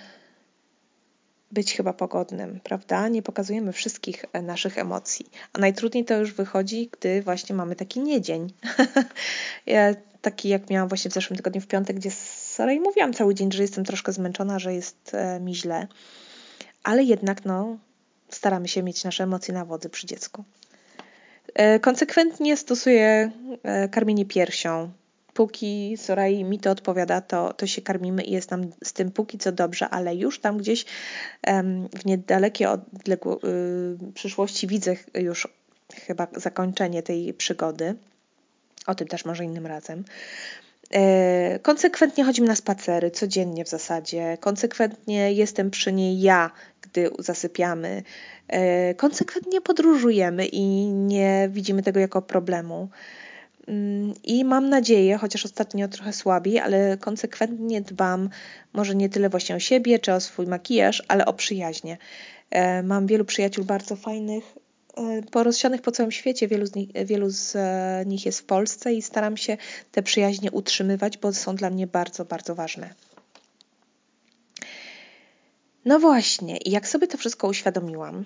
być 1.52 1.75
chyba 1.75 1.92
pogodnym, 1.92 2.61
prawda? 2.64 3.08
Nie 3.08 3.23
pokazujemy 3.23 3.73
wszystkich 3.73 4.25
e, 4.32 4.42
naszych 4.42 4.78
emocji. 4.78 5.26
A 5.52 5.58
najtrudniej 5.58 6.04
to 6.04 6.14
już 6.14 6.32
wychodzi, 6.32 6.90
gdy 6.99 7.23
właśnie 7.23 7.54
mamy 7.54 7.76
taki 7.76 8.00
niedzień. 8.00 8.52
ja 9.66 9.94
taki 10.20 10.49
jak 10.49 10.70
miałam 10.70 10.88
właśnie 10.88 11.11
w 11.11 11.14
zeszłym 11.14 11.37
tygodniu 11.37 11.61
w 11.61 11.66
piątek, 11.66 11.96
gdzie 11.96 12.11
Sarej 12.11 12.80
mówiłam 12.80 13.12
cały 13.12 13.35
dzień, 13.35 13.52
że 13.52 13.62
jestem 13.62 13.85
troszkę 13.85 14.12
zmęczona, 14.12 14.58
że 14.58 14.75
jest 14.75 15.14
e, 15.14 15.40
mi 15.40 15.54
źle. 15.54 15.87
Ale 16.82 17.02
jednak 17.02 17.44
no, 17.44 17.78
staramy 18.28 18.68
się 18.68 18.82
mieć 18.82 19.04
nasze 19.04 19.25
emocje 19.25 19.54
na 19.54 19.64
wodzy 19.64 19.88
przy 19.88 20.06
dziecku. 20.06 20.44
E, 21.56 21.80
konsekwentnie 21.80 22.56
stosuję 22.56 23.30
karmienie 23.90 24.25
piersią, 24.25 24.90
póki 25.34 25.96
Sorai 25.96 26.44
mi 26.44 26.58
to 26.58 26.70
odpowiada, 26.70 27.20
to, 27.20 27.52
to 27.52 27.66
się 27.66 27.82
karmimy 27.82 28.22
i 28.22 28.32
jest 28.32 28.50
nam 28.50 28.70
z 28.84 28.92
tym 28.92 29.10
póki 29.10 29.38
co 29.38 29.52
dobrze, 29.52 29.88
ale 29.88 30.14
już 30.14 30.40
tam 30.40 30.58
gdzieś 30.58 30.84
w 31.92 32.04
niedalekiej 32.04 32.66
odległo, 32.66 33.40
y, 33.44 34.12
przyszłości 34.14 34.66
widzę 34.66 34.96
już 35.14 35.48
chyba 35.94 36.26
zakończenie 36.36 37.02
tej 37.02 37.34
przygody. 37.34 37.94
O 38.86 38.94
tym 38.94 39.08
też 39.08 39.25
może 39.25 39.44
innym 39.44 39.66
razem. 39.66 40.04
E, 40.95 41.59
konsekwentnie 41.62 42.25
chodzimy 42.25 42.49
na 42.49 42.57
spacery, 42.57 43.11
codziennie 43.11 43.64
w 43.64 43.69
zasadzie. 43.69 44.38
Konsekwentnie 44.40 45.33
jestem 45.33 45.71
przy 45.71 45.93
niej 45.93 46.21
ja, 46.21 46.50
gdy 46.83 47.11
zasypiamy. 47.19 48.02
E, 48.49 48.95
konsekwentnie 48.95 49.61
podróżujemy 49.61 50.47
i 50.47 50.62
nie 50.93 51.49
widzimy 51.52 51.83
tego 51.83 52.00
jako 52.00 52.23
problemu. 52.23 52.88
Mm, 53.69 54.14
I 54.25 54.45
mam 54.45 54.69
nadzieję, 54.69 55.16
chociaż 55.16 55.45
ostatnio 55.45 55.88
trochę 55.88 56.12
słabiej, 56.12 56.59
ale 56.59 56.97
konsekwentnie 57.00 57.81
dbam 57.81 58.28
może 58.73 58.95
nie 58.95 59.09
tyle 59.09 59.28
właśnie 59.28 59.57
o 59.57 59.59
siebie 59.59 59.99
czy 59.99 60.12
o 60.12 60.21
swój 60.21 60.47
makijaż, 60.47 61.02
ale 61.09 61.26
o 61.26 61.33
przyjaźnie. 61.33 61.99
E, 62.50 62.83
mam 62.83 63.07
wielu 63.07 63.25
przyjaciół 63.25 63.64
bardzo 63.64 63.97
fajnych, 63.97 64.45
porozsianych 65.31 65.83
po 65.83 65.93
całym 65.93 66.12
świecie. 66.12 66.49
Wielu 66.49 66.67
z, 66.67 66.75
nich, 66.75 66.88
wielu 67.05 67.31
z 67.31 67.57
e, 67.57 68.05
nich 68.07 68.26
jest 68.26 68.41
w 68.41 68.45
Polsce 68.45 68.95
i 68.95 69.03
staram 69.03 69.37
się 69.37 69.57
te 69.93 70.03
przyjaźnie 70.03 70.50
utrzymywać, 70.50 71.19
bo 71.19 71.33
są 71.33 71.57
dla 71.57 71.71
mnie 71.71 71.87
bardzo, 71.87 72.25
bardzo 72.25 72.55
ważne. 72.55 72.95
No 75.85 75.99
właśnie, 75.99 76.57
i 76.57 76.71
jak 76.71 76.88
sobie 76.88 77.07
to 77.07 77.19
wszystko 77.19 77.49
uświadomiłam, 77.49 78.25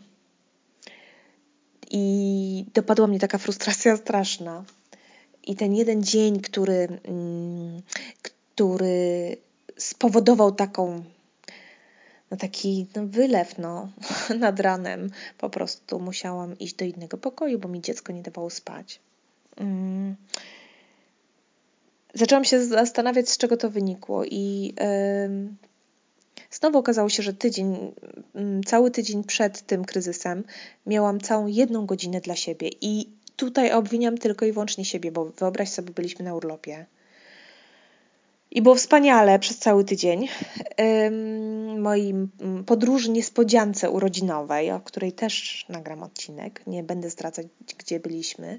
i 1.90 2.64
dopadła 2.74 3.06
mnie 3.06 3.18
taka 3.18 3.38
frustracja 3.38 3.96
straszna, 3.96 4.64
i 5.46 5.56
ten 5.56 5.74
jeden 5.74 6.02
dzień, 6.02 6.40
który, 6.40 6.88
mm, 7.04 7.82
który 8.22 9.36
spowodował 9.76 10.52
taką 10.52 11.04
no 12.30 12.36
taki 12.36 12.86
no 12.96 13.06
wylew 13.06 13.58
no, 13.58 13.88
nad 14.38 14.60
ranem. 14.60 15.10
Po 15.38 15.50
prostu 15.50 16.00
musiałam 16.00 16.58
iść 16.58 16.74
do 16.74 16.84
innego 16.84 17.18
pokoju, 17.18 17.58
bo 17.58 17.68
mi 17.68 17.80
dziecko 17.80 18.12
nie 18.12 18.22
dawało 18.22 18.50
spać. 18.50 19.00
Mm. 19.56 20.16
Zaczęłam 22.14 22.44
się 22.44 22.64
zastanawiać, 22.64 23.28
z 23.28 23.38
czego 23.38 23.56
to 23.56 23.70
wynikło 23.70 24.24
i 24.24 24.74
yy, 24.80 25.54
znowu 26.50 26.78
okazało 26.78 27.08
się, 27.08 27.22
że 27.22 27.34
tydzień, 27.34 27.92
yy, 28.34 28.60
cały 28.66 28.90
tydzień 28.90 29.24
przed 29.24 29.66
tym 29.66 29.84
kryzysem 29.84 30.44
miałam 30.86 31.20
całą 31.20 31.46
jedną 31.46 31.86
godzinę 31.86 32.20
dla 32.20 32.36
siebie 32.36 32.70
i 32.80 33.08
tutaj 33.36 33.72
obwiniam 33.72 34.18
tylko 34.18 34.46
i 34.46 34.52
wyłącznie 34.52 34.84
siebie, 34.84 35.12
bo 35.12 35.24
wyobraź 35.24 35.70
sobie, 35.70 35.92
byliśmy 35.92 36.24
na 36.24 36.34
urlopie. 36.34 36.86
I 38.50 38.62
było 38.62 38.74
wspaniale 38.74 39.38
przez 39.38 39.58
cały 39.58 39.84
tydzień. 39.84 40.28
Moim 41.78 42.28
podróży 42.66 43.10
niespodziance 43.10 43.90
urodzinowej, 43.90 44.70
o 44.70 44.80
której 44.80 45.12
też 45.12 45.66
nagram 45.68 46.02
odcinek. 46.02 46.62
Nie 46.66 46.82
będę 46.82 47.10
zdradzać, 47.10 47.46
gdzie 47.78 48.00
byliśmy. 48.00 48.58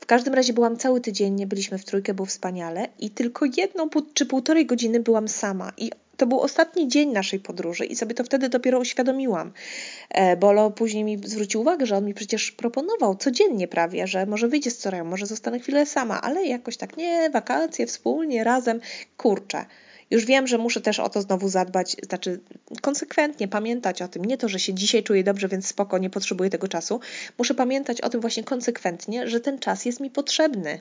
W 0.00 0.06
każdym 0.06 0.34
razie 0.34 0.52
byłam 0.52 0.76
cały 0.76 1.00
tydzień, 1.00 1.34
nie 1.34 1.46
byliśmy 1.46 1.78
w 1.78 1.84
trójkę, 1.84 2.14
było 2.14 2.26
wspaniale 2.26 2.88
i 2.98 3.10
tylko 3.10 3.46
jedną 3.56 3.88
czy 4.14 4.26
półtorej 4.26 4.66
godziny 4.66 5.00
byłam 5.00 5.28
sama. 5.28 5.72
I 5.76 5.90
to 6.16 6.26
był 6.26 6.40
ostatni 6.40 6.88
dzień 6.88 7.12
naszej 7.12 7.40
podróży 7.40 7.84
i 7.84 7.96
sobie 7.96 8.14
to 8.14 8.24
wtedy 8.24 8.48
dopiero 8.48 8.78
uświadomiłam. 8.78 9.52
E, 10.10 10.36
Bolo 10.36 10.70
później 10.70 11.04
mi 11.04 11.18
zwrócił 11.24 11.60
uwagę, 11.60 11.86
że 11.86 11.96
on 11.96 12.04
mi 12.04 12.14
przecież 12.14 12.52
proponował 12.52 13.16
codziennie 13.16 13.68
prawie, 13.68 14.06
że 14.06 14.26
może 14.26 14.48
wyjdzie 14.48 14.70
z 14.70 14.78
Soraya, 14.78 15.04
może 15.04 15.26
zostanę 15.26 15.58
chwilę 15.58 15.86
sama, 15.86 16.20
ale 16.20 16.46
jakoś 16.46 16.76
tak 16.76 16.96
nie, 16.96 17.30
wakacje 17.30 17.86
wspólnie, 17.86 18.44
razem, 18.44 18.80
kurczę. 19.16 19.66
Już 20.10 20.24
wiem, 20.24 20.46
że 20.46 20.58
muszę 20.58 20.80
też 20.80 21.00
o 21.00 21.08
to 21.08 21.22
znowu 21.22 21.48
zadbać, 21.48 21.96
znaczy 22.02 22.40
konsekwentnie 22.82 23.48
pamiętać 23.48 24.02
o 24.02 24.08
tym. 24.08 24.24
Nie 24.24 24.38
to, 24.38 24.48
że 24.48 24.58
się 24.58 24.74
dzisiaj 24.74 25.02
czuję 25.02 25.24
dobrze, 25.24 25.48
więc 25.48 25.66
spoko, 25.66 25.98
nie 25.98 26.10
potrzebuję 26.10 26.50
tego 26.50 26.68
czasu. 26.68 27.00
Muszę 27.38 27.54
pamiętać 27.54 28.00
o 28.00 28.10
tym 28.10 28.20
właśnie 28.20 28.44
konsekwentnie, 28.44 29.28
że 29.28 29.40
ten 29.40 29.58
czas 29.58 29.84
jest 29.84 30.00
mi 30.00 30.10
potrzebny. 30.10 30.80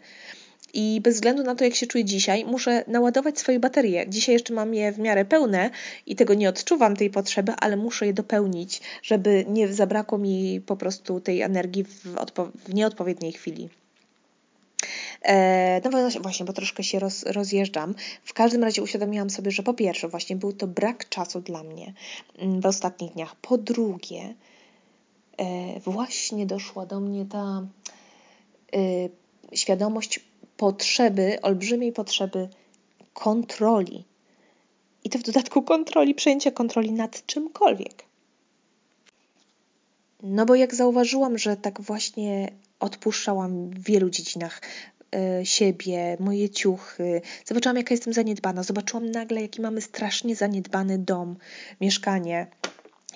I 0.75 1.01
bez 1.01 1.15
względu 1.15 1.43
na 1.43 1.55
to, 1.55 1.63
jak 1.63 1.75
się 1.75 1.87
czuję 1.87 2.05
dzisiaj, 2.05 2.45
muszę 2.45 2.83
naładować 2.87 3.39
swoje 3.39 3.59
baterie. 3.59 4.05
Dzisiaj 4.09 4.33
jeszcze 4.33 4.53
mam 4.53 4.73
je 4.73 4.91
w 4.91 4.99
miarę 4.99 5.25
pełne 5.25 5.69
i 6.05 6.15
tego 6.15 6.33
nie 6.33 6.49
odczuwam, 6.49 6.95
tej 6.95 7.09
potrzeby, 7.09 7.53
ale 7.59 7.77
muszę 7.77 8.07
je 8.07 8.13
dopełnić, 8.13 8.81
żeby 9.03 9.45
nie 9.49 9.73
zabrakło 9.73 10.17
mi 10.17 10.61
po 10.65 10.75
prostu 10.77 11.19
tej 11.19 11.41
energii 11.41 11.83
w, 11.83 12.03
w 12.65 12.73
nieodpowiedniej 12.73 13.31
chwili. 13.31 13.69
E, 15.21 15.81
no 15.83 16.09
właśnie, 16.21 16.45
bo 16.45 16.53
troszkę 16.53 16.83
się 16.83 16.99
roz, 16.99 17.23
rozjeżdżam. 17.23 17.95
W 18.23 18.33
każdym 18.33 18.63
razie 18.63 18.83
uświadomiłam 18.83 19.29
sobie, 19.29 19.51
że 19.51 19.63
po 19.63 19.73
pierwsze 19.73 20.07
właśnie 20.07 20.35
był 20.35 20.53
to 20.53 20.67
brak 20.67 21.09
czasu 21.09 21.41
dla 21.41 21.63
mnie 21.63 21.93
mm, 22.37 22.61
w 22.61 22.65
ostatnich 22.65 23.13
dniach. 23.13 23.35
Po 23.35 23.57
drugie, 23.57 24.33
e, 25.37 25.79
właśnie 25.79 26.45
doszła 26.45 26.85
do 26.85 26.99
mnie 26.99 27.25
ta 27.25 27.67
e, 28.73 29.57
świadomość 29.57 30.19
potrzeby, 30.57 31.41
olbrzymiej 31.41 31.91
potrzeby 31.91 32.49
kontroli. 33.13 34.05
I 35.03 35.09
to 35.09 35.19
w 35.19 35.23
dodatku 35.23 35.61
kontroli, 35.61 36.15
przejęcia 36.15 36.51
kontroli 36.51 36.91
nad 36.91 37.25
czymkolwiek. 37.25 38.03
No 40.23 40.45
bo 40.45 40.55
jak 40.55 40.75
zauważyłam, 40.75 41.37
że 41.37 41.57
tak 41.57 41.81
właśnie 41.81 42.51
odpuszczałam 42.79 43.69
w 43.69 43.83
wielu 43.83 44.09
dziedzinach 44.09 44.61
y, 45.41 45.45
siebie, 45.45 46.17
moje 46.19 46.49
ciuchy, 46.49 47.21
zobaczyłam 47.45 47.77
jaka 47.77 47.93
jestem 47.93 48.13
zaniedbana, 48.13 48.63
zobaczyłam 48.63 49.11
nagle 49.11 49.41
jaki 49.41 49.61
mamy 49.61 49.81
strasznie 49.81 50.35
zaniedbany 50.35 50.97
dom, 50.97 51.35
mieszkanie. 51.81 52.47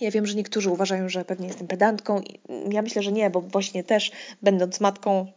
Ja 0.02 0.12
wiem, 0.12 0.25
że 0.25 0.36
niektórzy 0.36 0.69
uważają, 0.69 1.10
że 1.10 1.25
pewnie 1.25 1.47
jestem 1.47 1.67
pedantką. 1.67 2.21
Ja 2.71 2.82
myślę, 2.82 3.04
że 3.04 3.12
nie, 3.12 3.30
bo 3.30 3.41
właśnie 3.41 3.84
też 3.84 4.12
będąc 4.41 4.80
matką 4.80 5.28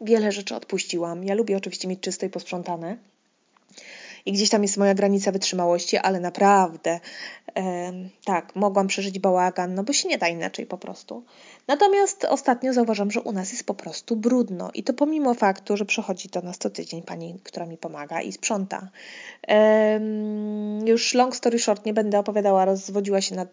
wiele 0.00 0.32
rzeczy 0.32 0.54
odpuściłam. 0.54 1.24
Ja 1.24 1.34
lubię 1.34 1.56
oczywiście 1.56 1.88
mieć 1.88 2.00
czyste 2.00 2.26
i 2.26 2.30
posprzątane. 2.30 2.98
I 4.28 4.32
gdzieś 4.32 4.50
tam 4.50 4.62
jest 4.62 4.76
moja 4.76 4.94
granica 4.94 5.32
wytrzymałości, 5.32 5.96
ale 5.96 6.20
naprawdę 6.20 7.00
tak, 8.24 8.56
mogłam 8.56 8.86
przeżyć 8.86 9.18
bałagan, 9.18 9.74
no 9.74 9.84
bo 9.84 9.92
się 9.92 10.08
nie 10.08 10.18
da 10.18 10.28
inaczej 10.28 10.66
po 10.66 10.78
prostu. 10.78 11.24
Natomiast 11.68 12.24
ostatnio 12.24 12.72
zauważam, 12.72 13.10
że 13.10 13.20
u 13.20 13.32
nas 13.32 13.52
jest 13.52 13.66
po 13.66 13.74
prostu 13.74 14.16
brudno 14.16 14.70
i 14.74 14.82
to 14.82 14.92
pomimo 14.92 15.34
faktu, 15.34 15.76
że 15.76 15.84
przychodzi 15.84 16.28
do 16.28 16.42
nas 16.42 16.58
co 16.58 16.70
tydzień 16.70 17.02
pani, 17.02 17.40
która 17.44 17.66
mi 17.66 17.76
pomaga 17.76 18.20
i 18.20 18.32
sprząta. 18.32 18.88
już 20.84 21.14
long 21.14 21.36
story 21.36 21.58
short, 21.58 21.86
nie 21.86 21.94
będę 21.94 22.18
opowiadała, 22.18 22.64
rozwodziła 22.64 23.20
się 23.20 23.34
nad 23.34 23.48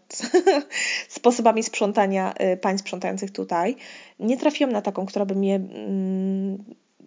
sposobami 1.10 1.64
sprzątania 1.64 2.34
y, 2.54 2.58
pań 2.58 2.78
sprzątających 2.78 3.32
tutaj. 3.32 3.76
Nie 4.20 4.38
trafiłam 4.38 4.74
na 4.74 4.82
taką, 4.82 5.06
która 5.06 5.26
by 5.26 5.36
mnie 5.36 5.60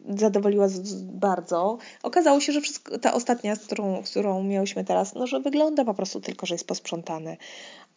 zadowoliła 0.09 0.67
bardzo. 1.03 1.79
Okazało 2.03 2.41
się, 2.41 2.53
że 2.53 2.61
wszystko, 2.61 2.99
ta 2.99 3.15
ostatnia, 3.15 3.57
z 3.57 3.67
którą, 3.67 4.07
z 4.07 4.11
którą 4.11 4.43
miałyśmy 4.43 4.85
teraz, 4.85 5.15
no, 5.15 5.27
że 5.27 5.41
wygląda 5.41 5.85
po 5.85 5.95
prostu 5.95 6.21
tylko, 6.21 6.47
że 6.47 6.55
jest 6.55 6.67
posprzątane. 6.67 7.37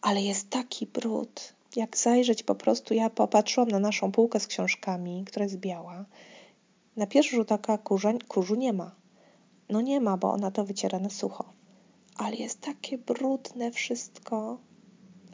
ale 0.02 0.22
jest 0.22 0.50
taki 0.50 0.86
brud. 0.86 1.54
Jak 1.76 1.96
zajrzeć 1.96 2.42
po 2.42 2.54
prostu, 2.54 2.94
ja 2.94 3.10
popatrzyłam 3.10 3.68
na 3.68 3.78
naszą 3.78 4.12
półkę 4.12 4.40
z 4.40 4.46
książkami, 4.46 5.24
która 5.26 5.44
jest 5.44 5.56
biała. 5.56 6.04
Na 6.96 7.06
pierwszy 7.06 7.36
rzut 7.36 7.52
oka 7.52 7.78
kurzu, 7.78 8.08
kurzu 8.28 8.54
nie 8.54 8.72
ma. 8.72 8.94
No 9.68 9.80
nie 9.80 10.00
ma, 10.00 10.16
bo 10.16 10.32
ona 10.32 10.50
to 10.50 10.64
wyciera 10.64 10.98
na 10.98 11.10
sucho. 11.10 11.52
Ale 12.16 12.36
jest 12.36 12.60
takie 12.60 12.98
brudne 12.98 13.70
wszystko, 13.70 14.58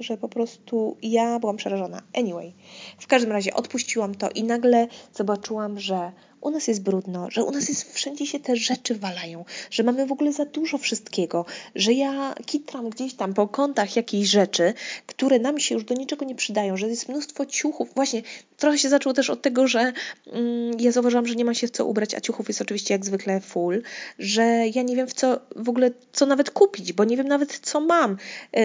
że 0.00 0.16
po 0.16 0.28
prostu 0.28 0.96
ja 1.02 1.38
byłam 1.38 1.56
przerażona. 1.56 2.02
Anyway, 2.14 2.54
w 2.98 3.06
każdym 3.06 3.32
razie 3.32 3.54
odpuściłam 3.54 4.14
to 4.14 4.30
i 4.30 4.44
nagle 4.44 4.88
zobaczyłam, 5.14 5.80
że 5.80 6.12
u 6.40 6.50
nas 6.50 6.68
jest 6.68 6.82
brudno, 6.82 7.30
że 7.30 7.44
u 7.44 7.50
nas 7.50 7.68
jest 7.68 7.92
wszędzie 7.92 8.26
się 8.26 8.40
te 8.40 8.56
rzeczy 8.56 8.94
walają, 8.94 9.44
że 9.70 9.82
mamy 9.82 10.06
w 10.06 10.12
ogóle 10.12 10.32
za 10.32 10.44
dużo 10.44 10.78
wszystkiego, 10.78 11.44
że 11.74 11.92
ja 11.92 12.34
kitram 12.46 12.90
gdzieś 12.90 13.14
tam 13.14 13.34
po 13.34 13.48
kątach 13.48 13.96
jakiejś 13.96 14.28
rzeczy, 14.28 14.74
które 15.06 15.38
nam 15.38 15.60
się 15.60 15.74
już 15.74 15.84
do 15.84 15.94
niczego 15.94 16.24
nie 16.24 16.34
przydają, 16.34 16.76
że 16.76 16.88
jest 16.88 17.08
mnóstwo 17.08 17.46
ciuchów. 17.46 17.88
Właśnie 17.94 18.22
trochę 18.56 18.78
się 18.78 18.88
zaczęło 18.88 19.14
też 19.14 19.30
od 19.30 19.42
tego, 19.42 19.68
że 19.68 19.92
mm, 20.26 20.80
ja 20.80 20.92
zauważyłam, 20.92 21.26
że 21.26 21.34
nie 21.34 21.44
ma 21.44 21.54
się 21.54 21.66
w 21.66 21.70
co 21.70 21.86
ubrać, 21.86 22.14
a 22.14 22.20
ciuchów 22.20 22.48
jest 22.48 22.62
oczywiście 22.62 22.94
jak 22.94 23.04
zwykle 23.04 23.40
full, 23.40 23.82
że 24.18 24.42
ja 24.74 24.82
nie 24.82 24.96
wiem 24.96 25.06
w 25.06 25.14
co 25.14 25.40
w 25.56 25.68
ogóle, 25.68 25.90
co 26.12 26.26
nawet 26.26 26.50
kupić, 26.50 26.92
bo 26.92 27.04
nie 27.04 27.16
wiem 27.16 27.28
nawet 27.28 27.58
co 27.58 27.80
mam. 27.80 28.16
Yy, 28.52 28.60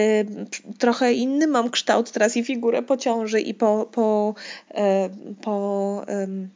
trochę 0.78 1.12
inny 1.12 1.46
mam 1.46 1.70
kształt 1.70 2.10
teraz 2.10 2.36
i 2.36 2.44
figurę 2.44 2.82
po 2.82 2.96
ciąży 2.96 3.40
i 3.40 3.54
po, 3.54 3.88
po, 3.92 4.34
yy, 4.74 5.34
po 5.42 6.06
yy, 6.08 6.48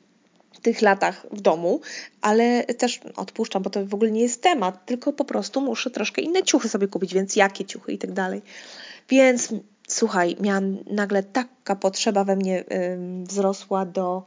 tych 0.60 0.82
latach 0.82 1.26
w 1.32 1.40
domu, 1.40 1.80
ale 2.20 2.64
też 2.64 3.00
odpuszczam, 3.16 3.62
bo 3.62 3.70
to 3.70 3.86
w 3.86 3.94
ogóle 3.94 4.10
nie 4.10 4.22
jest 4.22 4.42
temat, 4.42 4.86
tylko 4.86 5.12
po 5.12 5.24
prostu 5.24 5.60
muszę 5.60 5.90
troszkę 5.90 6.22
inne 6.22 6.42
ciuchy 6.42 6.68
sobie 6.68 6.88
kupić, 6.88 7.14
więc 7.14 7.36
jakie 7.36 7.64
ciuchy 7.64 7.92
i 7.92 7.98
tak 7.98 8.12
dalej. 8.12 8.42
Więc 9.08 9.48
słuchaj, 9.88 10.36
miałam 10.40 10.76
nagle 10.90 11.22
taka 11.22 11.76
potrzeba 11.76 12.24
we 12.24 12.36
mnie 12.36 12.64
wzrosła 13.22 13.86
do, 13.86 14.22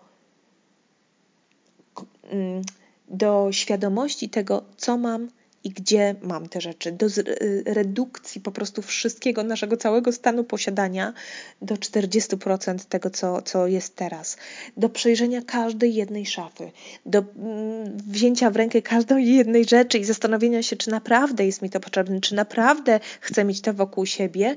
do 3.08 3.48
świadomości 3.52 4.30
tego, 4.30 4.64
co 4.78 4.98
mam 4.98 5.30
i 5.64 5.70
gdzie 5.70 6.16
mam 6.22 6.50
te 6.50 6.62
rzeczy, 6.62 6.92
do 6.92 7.06
y, 7.06 7.64
redukcji 7.66 8.42
po 8.42 8.52
prostu 8.52 8.82
wszystkiego, 8.82 9.44
naszego 9.44 9.78
całego 9.78 10.12
stanu 10.12 10.44
posiadania 10.44 11.14
do 11.62 11.76
40% 11.76 12.86
tego, 12.90 13.10
co, 13.10 13.42
co 13.42 13.68
jest 13.68 13.96
teraz, 13.96 14.38
do 14.78 14.90
przejrzenia 14.90 15.42
każdej 15.42 15.96
jednej 15.96 16.26
szafy, 16.26 16.72
do 17.06 17.20
mm, 17.20 17.98
wzięcia 17.98 18.50
w 18.50 18.56
rękę 18.56 18.82
każdej 18.82 19.36
jednej 19.36 19.66
rzeczy 19.66 19.98
i 19.98 20.06
zastanowienia 20.06 20.64
się, 20.64 20.76
czy 20.76 20.90
naprawdę 20.90 21.46
jest 21.46 21.62
mi 21.62 21.70
to 21.70 21.80
potrzebne, 21.80 22.22
czy 22.22 22.36
naprawdę 22.36 23.00
chcę 23.22 23.44
mieć 23.44 23.62
to 23.62 23.74
wokół 23.74 24.06
siebie, 24.06 24.56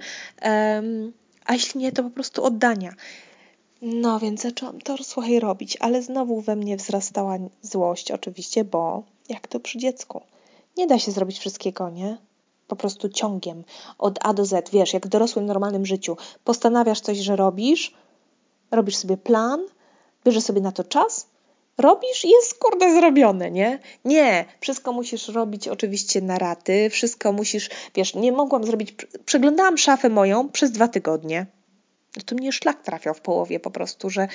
a 1.44 1.52
jeśli 1.52 1.80
nie, 1.80 1.92
to 1.92 2.02
po 2.02 2.10
prostu 2.10 2.44
oddania. 2.44 2.94
No 3.82 4.20
więc 4.20 4.42
zaczęłam 4.42 4.80
to 4.80 4.96
słuchaj 5.04 5.40
robić, 5.40 5.76
ale 5.80 6.02
znowu 6.02 6.40
we 6.40 6.56
mnie 6.56 6.76
wzrastała 6.76 7.38
złość 7.62 8.10
oczywiście, 8.10 8.64
bo 8.64 9.02
jak 9.28 9.48
to 9.48 9.60
przy 9.60 9.78
dziecku 9.78 10.20
nie 10.76 10.86
da 10.86 10.98
się 10.98 11.12
zrobić 11.12 11.38
wszystkiego, 11.38 11.90
nie? 11.90 12.18
Po 12.68 12.76
prostu 12.76 13.08
ciągiem, 13.08 13.64
od 13.98 14.18
A 14.22 14.34
do 14.34 14.44
Z, 14.44 14.70
wiesz, 14.70 14.92
jak 14.92 15.06
w 15.06 15.08
dorosłym, 15.08 15.46
normalnym 15.46 15.86
życiu. 15.86 16.16
Postanawiasz 16.44 17.00
coś, 17.00 17.18
że 17.18 17.36
robisz, 17.36 17.94
robisz 18.70 18.96
sobie 18.96 19.16
plan, 19.16 19.60
bierzesz 20.24 20.44
sobie 20.44 20.60
na 20.60 20.72
to 20.72 20.84
czas, 20.84 21.26
robisz 21.78 22.24
i 22.24 22.28
jest 22.28 22.58
kurde 22.58 22.94
zrobione, 22.94 23.50
nie? 23.50 23.78
Nie, 24.04 24.44
wszystko 24.60 24.92
musisz 24.92 25.28
robić 25.28 25.68
oczywiście 25.68 26.20
na 26.20 26.38
raty, 26.38 26.90
wszystko 26.90 27.32
musisz, 27.32 27.70
wiesz, 27.94 28.14
nie 28.14 28.32
mogłam 28.32 28.64
zrobić, 28.64 28.94
przeglądałam 29.24 29.78
szafę 29.78 30.08
moją 30.08 30.48
przez 30.48 30.72
dwa 30.72 30.88
tygodnie 30.88 31.46
to 32.22 32.34
mnie 32.34 32.52
szlak 32.52 32.82
trafiał 32.82 33.14
w 33.14 33.20
połowie 33.20 33.60
po 33.60 33.70
prostu, 33.70 34.10
że 34.10 34.28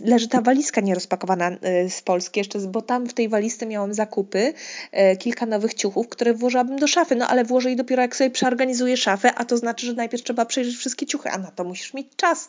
leży 0.00 0.28
ta 0.28 0.40
walizka 0.40 0.80
nierozpakowana 0.80 1.50
y, 1.50 1.90
z 1.90 2.02
Polski 2.02 2.40
jeszcze, 2.40 2.58
bo 2.58 2.82
tam 2.82 3.06
w 3.06 3.14
tej 3.14 3.28
walizce 3.28 3.66
miałam 3.66 3.94
zakupy, 3.94 4.52
y, 5.12 5.16
kilka 5.16 5.46
nowych 5.46 5.74
ciuchów, 5.74 6.08
które 6.08 6.34
włożyłabym 6.34 6.78
do 6.78 6.86
szafy, 6.86 7.16
no 7.16 7.28
ale 7.28 7.44
włożę 7.44 7.70
je 7.70 7.76
dopiero 7.76 8.02
jak 8.02 8.16
sobie 8.16 8.30
przeorganizuję 8.30 8.96
szafę, 8.96 9.34
a 9.34 9.44
to 9.44 9.56
znaczy, 9.56 9.86
że 9.86 9.92
najpierw 9.92 10.22
trzeba 10.22 10.44
przejrzeć 10.44 10.76
wszystkie 10.76 11.06
ciuchy, 11.06 11.30
a 11.30 11.38
na 11.38 11.50
to 11.50 11.64
musisz 11.64 11.94
mieć 11.94 12.06
czas. 12.16 12.48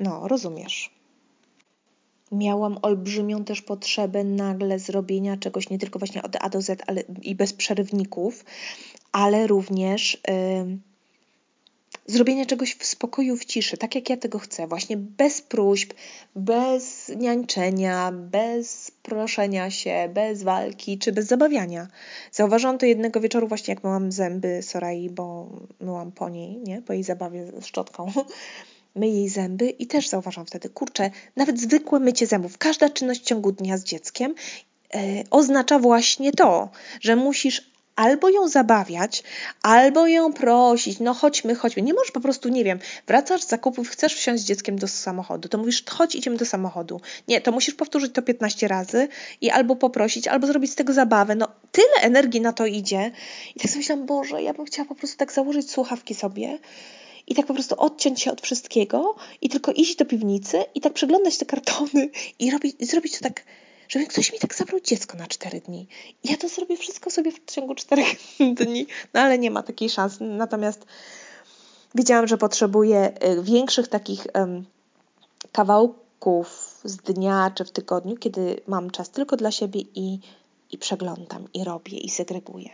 No, 0.00 0.28
rozumiesz. 0.28 0.96
Miałam 2.32 2.78
olbrzymią 2.82 3.44
też 3.44 3.62
potrzebę 3.62 4.24
nagle 4.24 4.78
zrobienia 4.78 5.36
czegoś 5.36 5.70
nie 5.70 5.78
tylko 5.78 5.98
właśnie 5.98 6.22
od 6.22 6.36
A 6.40 6.48
do 6.48 6.62
Z, 6.62 6.82
ale 6.86 7.02
i 7.22 7.34
bez 7.34 7.52
przerywników, 7.52 8.44
ale 9.12 9.46
również... 9.46 10.22
Yy, 10.28 10.78
zrobienia 12.06 12.46
czegoś 12.46 12.74
w 12.74 12.86
spokoju, 12.86 13.36
w 13.36 13.44
ciszy, 13.44 13.76
tak 13.76 13.94
jak 13.94 14.10
ja 14.10 14.16
tego 14.16 14.38
chcę, 14.38 14.66
właśnie 14.66 14.96
bez 14.96 15.42
próśb, 15.42 15.92
bez 16.36 17.12
niańczenia, 17.16 18.12
bez 18.12 18.90
proszenia 18.90 19.70
się, 19.70 20.10
bez 20.14 20.42
walki 20.42 20.98
czy 20.98 21.12
bez 21.12 21.26
zabawiania. 21.26 21.88
Zauważyłam 22.32 22.78
to 22.78 22.86
jednego 22.86 23.20
wieczoru 23.20 23.48
właśnie 23.48 23.74
jak 23.74 23.84
myłam 23.84 24.12
zęby 24.12 24.62
Sorai, 24.62 25.10
bo 25.10 25.48
myłam 25.80 26.12
po 26.12 26.28
niej, 26.28 26.58
nie? 26.58 26.82
po 26.82 26.92
jej 26.92 27.02
zabawie 27.02 27.46
z 27.60 27.66
szczotką. 27.66 28.12
myję 28.96 29.12
jej 29.14 29.28
zęby 29.28 29.68
i 29.68 29.86
też 29.86 30.08
zauważam 30.08 30.46
wtedy, 30.46 30.68
kurczę, 30.68 31.10
nawet 31.36 31.60
zwykłe 31.60 32.00
mycie 32.00 32.26
zębów, 32.26 32.58
każda 32.58 32.90
czynność 32.90 33.20
w 33.20 33.24
ciągu 33.24 33.52
dnia 33.52 33.78
z 33.78 33.84
dzieckiem 33.84 34.34
e, 34.94 34.98
oznacza 35.30 35.78
właśnie 35.78 36.32
to, 36.32 36.68
że 37.00 37.16
musisz 37.16 37.75
albo 37.96 38.28
ją 38.28 38.48
zabawiać, 38.48 39.22
albo 39.62 40.06
ją 40.06 40.32
prosić, 40.32 41.00
no 41.00 41.14
chodźmy, 41.14 41.54
chodźmy. 41.54 41.82
Nie 41.82 41.94
możesz 41.94 42.10
po 42.10 42.20
prostu, 42.20 42.48
nie 42.48 42.64
wiem, 42.64 42.78
wracasz 43.06 43.42
z 43.42 43.48
zakupów, 43.48 43.88
chcesz 43.88 44.14
wsiąść 44.14 44.42
z 44.42 44.46
dzieckiem 44.46 44.78
do 44.78 44.88
samochodu, 44.88 45.48
to 45.48 45.58
mówisz, 45.58 45.84
chodź, 45.88 46.14
idziemy 46.14 46.36
do 46.36 46.44
samochodu. 46.44 47.00
Nie, 47.28 47.40
to 47.40 47.52
musisz 47.52 47.74
powtórzyć 47.74 48.12
to 48.12 48.22
15 48.22 48.68
razy 48.68 49.08
i 49.40 49.50
albo 49.50 49.76
poprosić, 49.76 50.28
albo 50.28 50.46
zrobić 50.46 50.72
z 50.72 50.74
tego 50.74 50.92
zabawę. 50.92 51.34
No, 51.34 51.48
tyle 51.72 51.94
energii 52.00 52.40
na 52.40 52.52
to 52.52 52.66
idzie. 52.66 53.10
I 53.56 53.60
tak 53.60 53.70
sobie 53.70 53.78
myślałam, 53.78 54.06
Boże, 54.06 54.42
ja 54.42 54.54
bym 54.54 54.66
chciała 54.66 54.88
po 54.88 54.94
prostu 54.94 55.16
tak 55.16 55.32
założyć 55.32 55.70
słuchawki 55.70 56.14
sobie 56.14 56.58
i 57.26 57.34
tak 57.34 57.46
po 57.46 57.54
prostu 57.54 57.74
odciąć 57.78 58.22
się 58.22 58.32
od 58.32 58.40
wszystkiego 58.40 59.14
i 59.40 59.48
tylko 59.48 59.72
iść 59.72 59.96
do 59.96 60.04
piwnicy 60.04 60.64
i 60.74 60.80
tak 60.80 60.92
przeglądać 60.92 61.38
te 61.38 61.46
kartony 61.46 62.08
i 62.38 62.50
robić, 62.50 62.76
zrobić 62.90 63.18
to 63.18 63.24
tak 63.24 63.44
żeby 63.88 64.06
ktoś 64.06 64.32
mi 64.32 64.38
tak 64.38 64.54
zabrał 64.54 64.80
dziecko 64.80 65.16
na 65.16 65.26
cztery 65.26 65.60
dni. 65.60 65.88
Ja 66.24 66.36
to 66.36 66.48
zrobię 66.48 66.76
wszystko 66.76 67.10
sobie 67.10 67.32
w 67.32 67.44
ciągu 67.44 67.74
czterech 67.74 68.08
dni, 68.60 68.86
no 69.14 69.20
ale 69.20 69.38
nie 69.38 69.50
ma 69.50 69.62
takiej 69.62 69.90
szansy. 69.90 70.24
Natomiast 70.24 70.86
widziałam, 71.94 72.28
że 72.28 72.38
potrzebuję 72.38 73.12
y, 73.24 73.42
większych 73.42 73.88
takich 73.88 74.26
um, 74.34 74.64
kawałków 75.52 76.80
z 76.84 76.96
dnia 76.96 77.50
czy 77.54 77.64
w 77.64 77.70
tygodniu, 77.70 78.16
kiedy 78.16 78.60
mam 78.66 78.90
czas 78.90 79.10
tylko 79.10 79.36
dla 79.36 79.50
siebie 79.50 79.80
i, 79.94 80.20
i 80.70 80.78
przeglądam, 80.78 81.48
i 81.54 81.64
robię, 81.64 81.98
i 81.98 82.10
segreguję. 82.10 82.70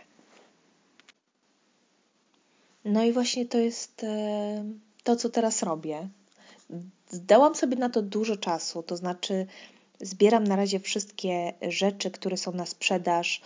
No 2.85 3.03
i 3.03 3.13
właśnie 3.13 3.45
to 3.45 3.57
jest 3.57 4.03
e, 4.03 4.65
to, 5.03 5.15
co 5.15 5.29
teraz 5.29 5.63
robię. 5.63 6.09
Zdałam 7.09 7.55
sobie 7.55 7.77
na 7.77 7.89
to 7.89 8.01
dużo 8.01 8.37
czasu, 8.37 8.83
to 8.83 8.97
znaczy 8.97 9.47
Zbieram 10.01 10.43
na 10.43 10.55
razie 10.55 10.79
wszystkie 10.79 11.53
rzeczy, 11.61 12.11
które 12.11 12.37
są 12.37 12.51
na 12.51 12.65
sprzedaż 12.65 13.41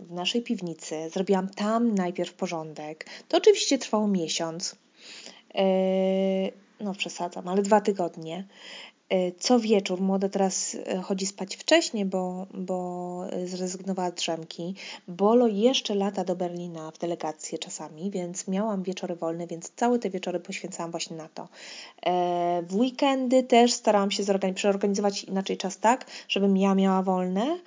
w 0.00 0.10
naszej 0.10 0.42
piwnicy. 0.42 1.10
Zrobiłam 1.10 1.48
tam 1.48 1.94
najpierw 1.94 2.34
porządek. 2.34 3.06
To 3.28 3.36
oczywiście 3.36 3.78
trwało 3.78 4.08
miesiąc. 4.08 4.76
E, 5.54 5.64
no, 6.80 6.94
przesadzam, 6.94 7.48
ale 7.48 7.62
dwa 7.62 7.80
tygodnie. 7.80 8.46
E, 9.08 9.32
co 9.32 9.60
wieczór, 9.60 10.00
młoda 10.00 10.28
teraz 10.28 10.76
e, 10.86 10.96
chodzi 11.02 11.26
spać 11.26 11.56
wcześniej, 11.56 12.04
bo, 12.04 12.46
bo 12.54 13.20
zrezygnowała 13.44 14.10
z 14.10 14.14
drzemki. 14.14 14.74
Bolo 15.08 15.46
jeszcze 15.46 15.94
lata 15.94 16.24
do 16.24 16.36
Berlina 16.36 16.90
w 16.90 16.98
delegację 16.98 17.58
czasami, 17.58 18.10
więc 18.10 18.48
miałam 18.48 18.82
wieczory 18.82 19.14
wolne, 19.14 19.46
więc 19.46 19.72
całe 19.76 19.98
te 19.98 20.10
wieczory 20.10 20.40
poświęcałam 20.40 20.90
właśnie 20.90 21.16
na 21.16 21.28
to. 21.28 21.48
E, 22.06 22.62
w 22.68 22.76
weekendy 22.76 23.42
też 23.42 23.72
starałam 23.72 24.10
się 24.10 24.22
przeorganizować 24.54 25.24
inaczej 25.24 25.56
czas 25.56 25.78
tak, 25.78 26.06
żebym 26.28 26.56
ja 26.56 26.74
miała 26.74 27.02
wolne 27.02 27.58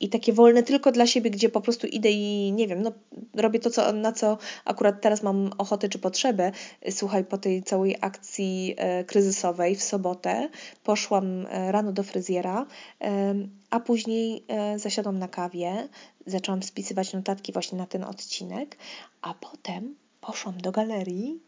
i 0.00 0.08
takie 0.08 0.32
wolne 0.32 0.62
tylko 0.62 0.92
dla 0.92 1.06
siebie, 1.06 1.30
gdzie 1.30 1.48
po 1.48 1.60
prostu 1.60 1.86
idę 1.86 2.10
i 2.10 2.52
nie 2.52 2.68
wiem, 2.68 2.82
no 2.82 2.92
robię 3.34 3.60
to, 3.60 3.70
co, 3.70 3.92
na 3.92 4.12
co 4.12 4.38
akurat 4.64 5.00
teraz 5.00 5.22
mam 5.22 5.50
ochotę 5.58 5.88
czy 5.88 5.98
potrzebę. 5.98 6.52
Słuchaj, 6.90 7.24
po 7.24 7.38
tej 7.38 7.62
całej 7.62 7.96
akcji 8.00 8.74
e, 8.76 9.04
kryzysowej 9.04 9.76
w 9.76 9.82
sobotę 9.82 10.48
poszłam 10.84 11.46
e, 11.46 11.72
rano 11.72 11.92
do 11.92 12.02
fryzjera, 12.02 12.66
e, 13.00 13.34
a 13.70 13.80
później 13.80 14.44
e, 14.48 14.78
zasiadłam 14.78 15.18
na 15.18 15.28
kawie, 15.28 15.88
zaczęłam 16.26 16.62
spisywać 16.62 17.12
notatki 17.12 17.52
właśnie 17.52 17.78
na 17.78 17.86
ten 17.86 18.04
odcinek, 18.04 18.76
a 19.22 19.34
potem 19.34 19.96
poszłam 20.20 20.60
do 20.60 20.72
galerii 20.72 21.40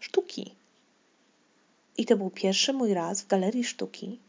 sztuki. 0.00 0.54
I 1.98 2.06
to 2.06 2.16
był 2.16 2.30
pierwszy 2.30 2.72
mój 2.72 2.94
raz 2.94 3.22
w 3.22 3.26
galerii 3.26 3.64
sztuki, 3.64 4.20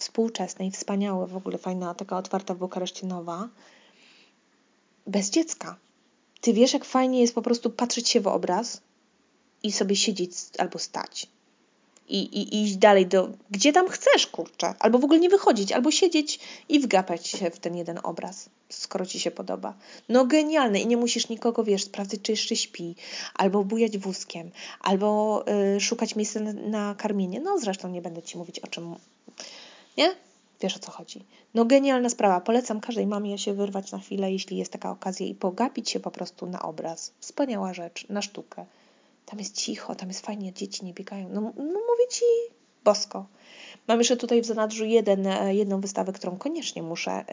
współczesnej, 0.00 0.70
wspaniałe, 0.70 1.26
w 1.26 1.36
ogóle 1.36 1.58
fajna, 1.58 1.94
taka 1.94 2.16
otwarta 2.16 2.54
w 2.54 2.58
Bukareszcie 2.58 3.06
nowa, 3.06 3.48
bez 5.06 5.30
dziecka. 5.30 5.76
Ty 6.40 6.52
wiesz, 6.52 6.72
jak 6.72 6.84
fajnie 6.84 7.20
jest 7.20 7.34
po 7.34 7.42
prostu 7.42 7.70
patrzeć 7.70 8.08
się 8.08 8.20
w 8.20 8.26
obraz 8.26 8.80
i 9.62 9.72
sobie 9.72 9.96
siedzieć 9.96 10.32
albo 10.58 10.78
stać. 10.78 11.26
I, 12.08 12.18
i, 12.18 12.62
iść 12.62 12.76
dalej 12.76 13.06
do. 13.06 13.28
Gdzie 13.50 13.72
tam 13.72 13.88
chcesz, 13.88 14.26
kurczę? 14.26 14.74
Albo 14.78 14.98
w 14.98 15.04
ogóle 15.04 15.20
nie 15.20 15.28
wychodzić, 15.28 15.72
albo 15.72 15.90
siedzieć 15.90 16.40
i 16.68 16.80
wgapać 16.80 17.26
się 17.26 17.50
w 17.50 17.58
ten 17.58 17.76
jeden 17.76 18.00
obraz, 18.02 18.48
skoro 18.68 19.06
ci 19.06 19.20
się 19.20 19.30
podoba. 19.30 19.74
No 20.08 20.24
genialne 20.24 20.80
i 20.80 20.86
nie 20.86 20.96
musisz 20.96 21.28
nikogo, 21.28 21.64
wiesz, 21.64 21.84
sprawdzać, 21.84 22.20
czy 22.22 22.32
jeszcze 22.32 22.56
śpi, 22.56 22.94
albo 23.34 23.64
bujać 23.64 23.98
wózkiem, 23.98 24.50
albo 24.80 25.44
y, 25.76 25.80
szukać 25.80 26.16
miejsca 26.16 26.40
na, 26.40 26.52
na 26.52 26.94
karmienie. 26.94 27.40
No 27.40 27.58
zresztą 27.58 27.88
nie 27.88 28.02
będę 28.02 28.22
ci 28.22 28.38
mówić 28.38 28.58
o 28.58 28.66
czym. 28.66 28.94
Nie? 29.98 30.14
Wiesz 30.60 30.76
o 30.76 30.78
co 30.78 30.90
chodzi. 30.90 31.24
No 31.54 31.64
genialna 31.64 32.08
sprawa. 32.10 32.40
Polecam 32.40 32.80
każdej 32.80 33.06
mamie 33.06 33.38
się 33.38 33.54
wyrwać 33.54 33.92
na 33.92 33.98
chwilę, 33.98 34.32
jeśli 34.32 34.56
jest 34.56 34.72
taka 34.72 34.90
okazja 34.90 35.26
i 35.26 35.34
pogapić 35.34 35.90
się 35.90 36.00
po 36.00 36.10
prostu 36.10 36.46
na 36.46 36.62
obraz. 36.62 37.12
Wspaniała 37.20 37.74
rzecz, 37.74 38.08
na 38.08 38.22
sztukę. 38.22 38.66
Tam 39.26 39.38
jest 39.38 39.56
cicho, 39.56 39.94
tam 39.94 40.08
jest 40.08 40.26
fajnie, 40.26 40.52
dzieci 40.52 40.84
nie 40.84 40.94
biegają. 40.94 41.28
No, 41.28 41.40
no 41.56 41.64
mówię 41.64 42.08
ci 42.10 42.24
bosko. 42.84 43.26
Mam 43.88 43.98
jeszcze 43.98 44.16
tutaj 44.16 44.42
w 44.42 44.46
zanadrzu 44.46 44.84
jeden, 44.84 45.26
e, 45.26 45.54
jedną 45.54 45.80
wystawę, 45.80 46.12
którą 46.12 46.36
koniecznie 46.36 46.82
muszę 46.82 47.24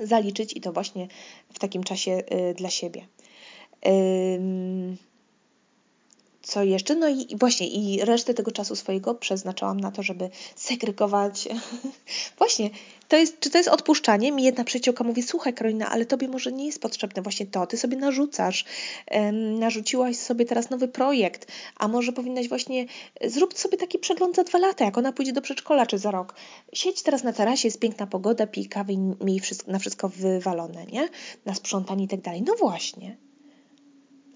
y, 0.00 0.06
zaliczyć 0.06 0.56
i 0.56 0.60
to 0.60 0.72
właśnie 0.72 1.08
w 1.52 1.58
takim 1.58 1.84
czasie 1.84 2.22
y, 2.50 2.54
dla 2.54 2.70
siebie. 2.70 3.06
Y, 3.86 4.96
co 6.42 6.62
jeszcze? 6.62 6.94
No 6.94 7.08
i 7.08 7.36
właśnie, 7.40 7.68
i 7.68 8.04
resztę 8.04 8.34
tego 8.34 8.50
czasu 8.50 8.76
swojego 8.76 9.14
przeznaczałam 9.14 9.80
na 9.80 9.90
to, 9.90 10.02
żeby 10.02 10.30
segregować. 10.56 11.48
właśnie, 12.38 12.70
to 13.08 13.16
jest, 13.16 13.40
czy 13.40 13.50
to 13.50 13.58
jest 13.58 13.70
odpuszczanie? 13.70 14.32
Mi 14.32 14.42
jedna 14.42 14.64
przyjaciółka 14.64 15.04
mówi, 15.04 15.22
słuchaj 15.22 15.54
Karolina, 15.54 15.90
ale 15.90 16.06
tobie 16.06 16.28
może 16.28 16.52
nie 16.52 16.66
jest 16.66 16.82
potrzebne 16.82 17.22
właśnie 17.22 17.46
to, 17.46 17.66
ty 17.66 17.76
sobie 17.76 17.96
narzucasz, 17.96 18.64
um, 19.10 19.58
narzuciłaś 19.58 20.16
sobie 20.16 20.44
teraz 20.44 20.70
nowy 20.70 20.88
projekt, 20.88 21.46
a 21.76 21.88
może 21.88 22.12
powinnaś 22.12 22.48
właśnie, 22.48 22.86
zrób 23.24 23.58
sobie 23.58 23.78
taki 23.78 23.98
przegląd 23.98 24.36
za 24.36 24.44
dwa 24.44 24.58
lata, 24.58 24.84
jak 24.84 24.98
ona 24.98 25.12
pójdzie 25.12 25.32
do 25.32 25.42
przedszkola 25.42 25.86
czy 25.86 25.98
za 25.98 26.10
rok. 26.10 26.34
Siedź 26.72 27.02
teraz 27.02 27.22
na 27.22 27.32
tarasie, 27.32 27.68
jest 27.68 27.80
piękna 27.80 28.06
pogoda, 28.06 28.46
pij 28.46 28.66
kawę 28.66 28.92
i 28.92 28.98
miej 28.98 29.40
wszystko, 29.40 29.72
na 29.72 29.78
wszystko 29.78 30.08
wywalone, 30.08 30.86
nie? 30.86 31.08
Na 31.44 31.54
sprzątanie 31.54 32.04
i 32.04 32.08
tak 32.08 32.20
dalej. 32.20 32.42
No 32.42 32.54
właśnie, 32.58 33.16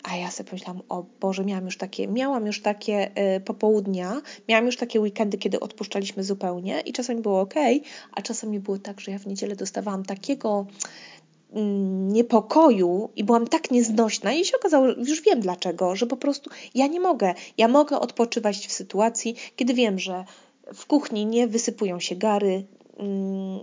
a 0.04 0.16
ja 0.16 0.30
sobie 0.30 0.50
pomyślałam, 0.50 0.82
o 0.88 1.04
Boże, 1.20 1.44
miałam 1.44 1.64
już 1.64 1.78
takie, 1.78 2.08
miałam 2.08 2.46
już 2.46 2.62
takie 2.62 3.10
y, 3.36 3.40
popołudnia, 3.40 4.22
miałam 4.48 4.66
już 4.66 4.76
takie 4.76 5.00
weekendy, 5.00 5.38
kiedy 5.38 5.60
odpuszczaliśmy 5.60 6.24
zupełnie 6.24 6.80
i 6.80 6.92
czasami 6.92 7.20
było 7.20 7.40
ok, 7.40 7.54
a 8.12 8.22
czasami 8.22 8.60
było 8.60 8.78
tak, 8.78 9.00
że 9.00 9.12
ja 9.12 9.18
w 9.18 9.26
niedzielę 9.26 9.56
dostawałam 9.56 10.04
takiego 10.04 10.66
mm, 11.52 12.08
niepokoju 12.08 13.10
i 13.16 13.24
byłam 13.24 13.46
tak 13.46 13.70
nieznośna 13.70 14.32
i 14.32 14.44
się 14.44 14.56
okazało, 14.56 14.86
już 14.86 15.22
wiem 15.22 15.40
dlaczego, 15.40 15.96
że 15.96 16.06
po 16.06 16.16
prostu 16.16 16.50
ja 16.74 16.86
nie 16.86 17.00
mogę, 17.00 17.34
ja 17.58 17.68
mogę 17.68 18.00
odpoczywać 18.00 18.66
w 18.66 18.72
sytuacji, 18.72 19.34
kiedy 19.56 19.74
wiem, 19.74 19.98
że 19.98 20.24
w 20.74 20.86
kuchni 20.86 21.26
nie 21.26 21.46
wysypują 21.48 22.00
się 22.00 22.16
gary, 22.16 22.64
mm, 22.98 23.60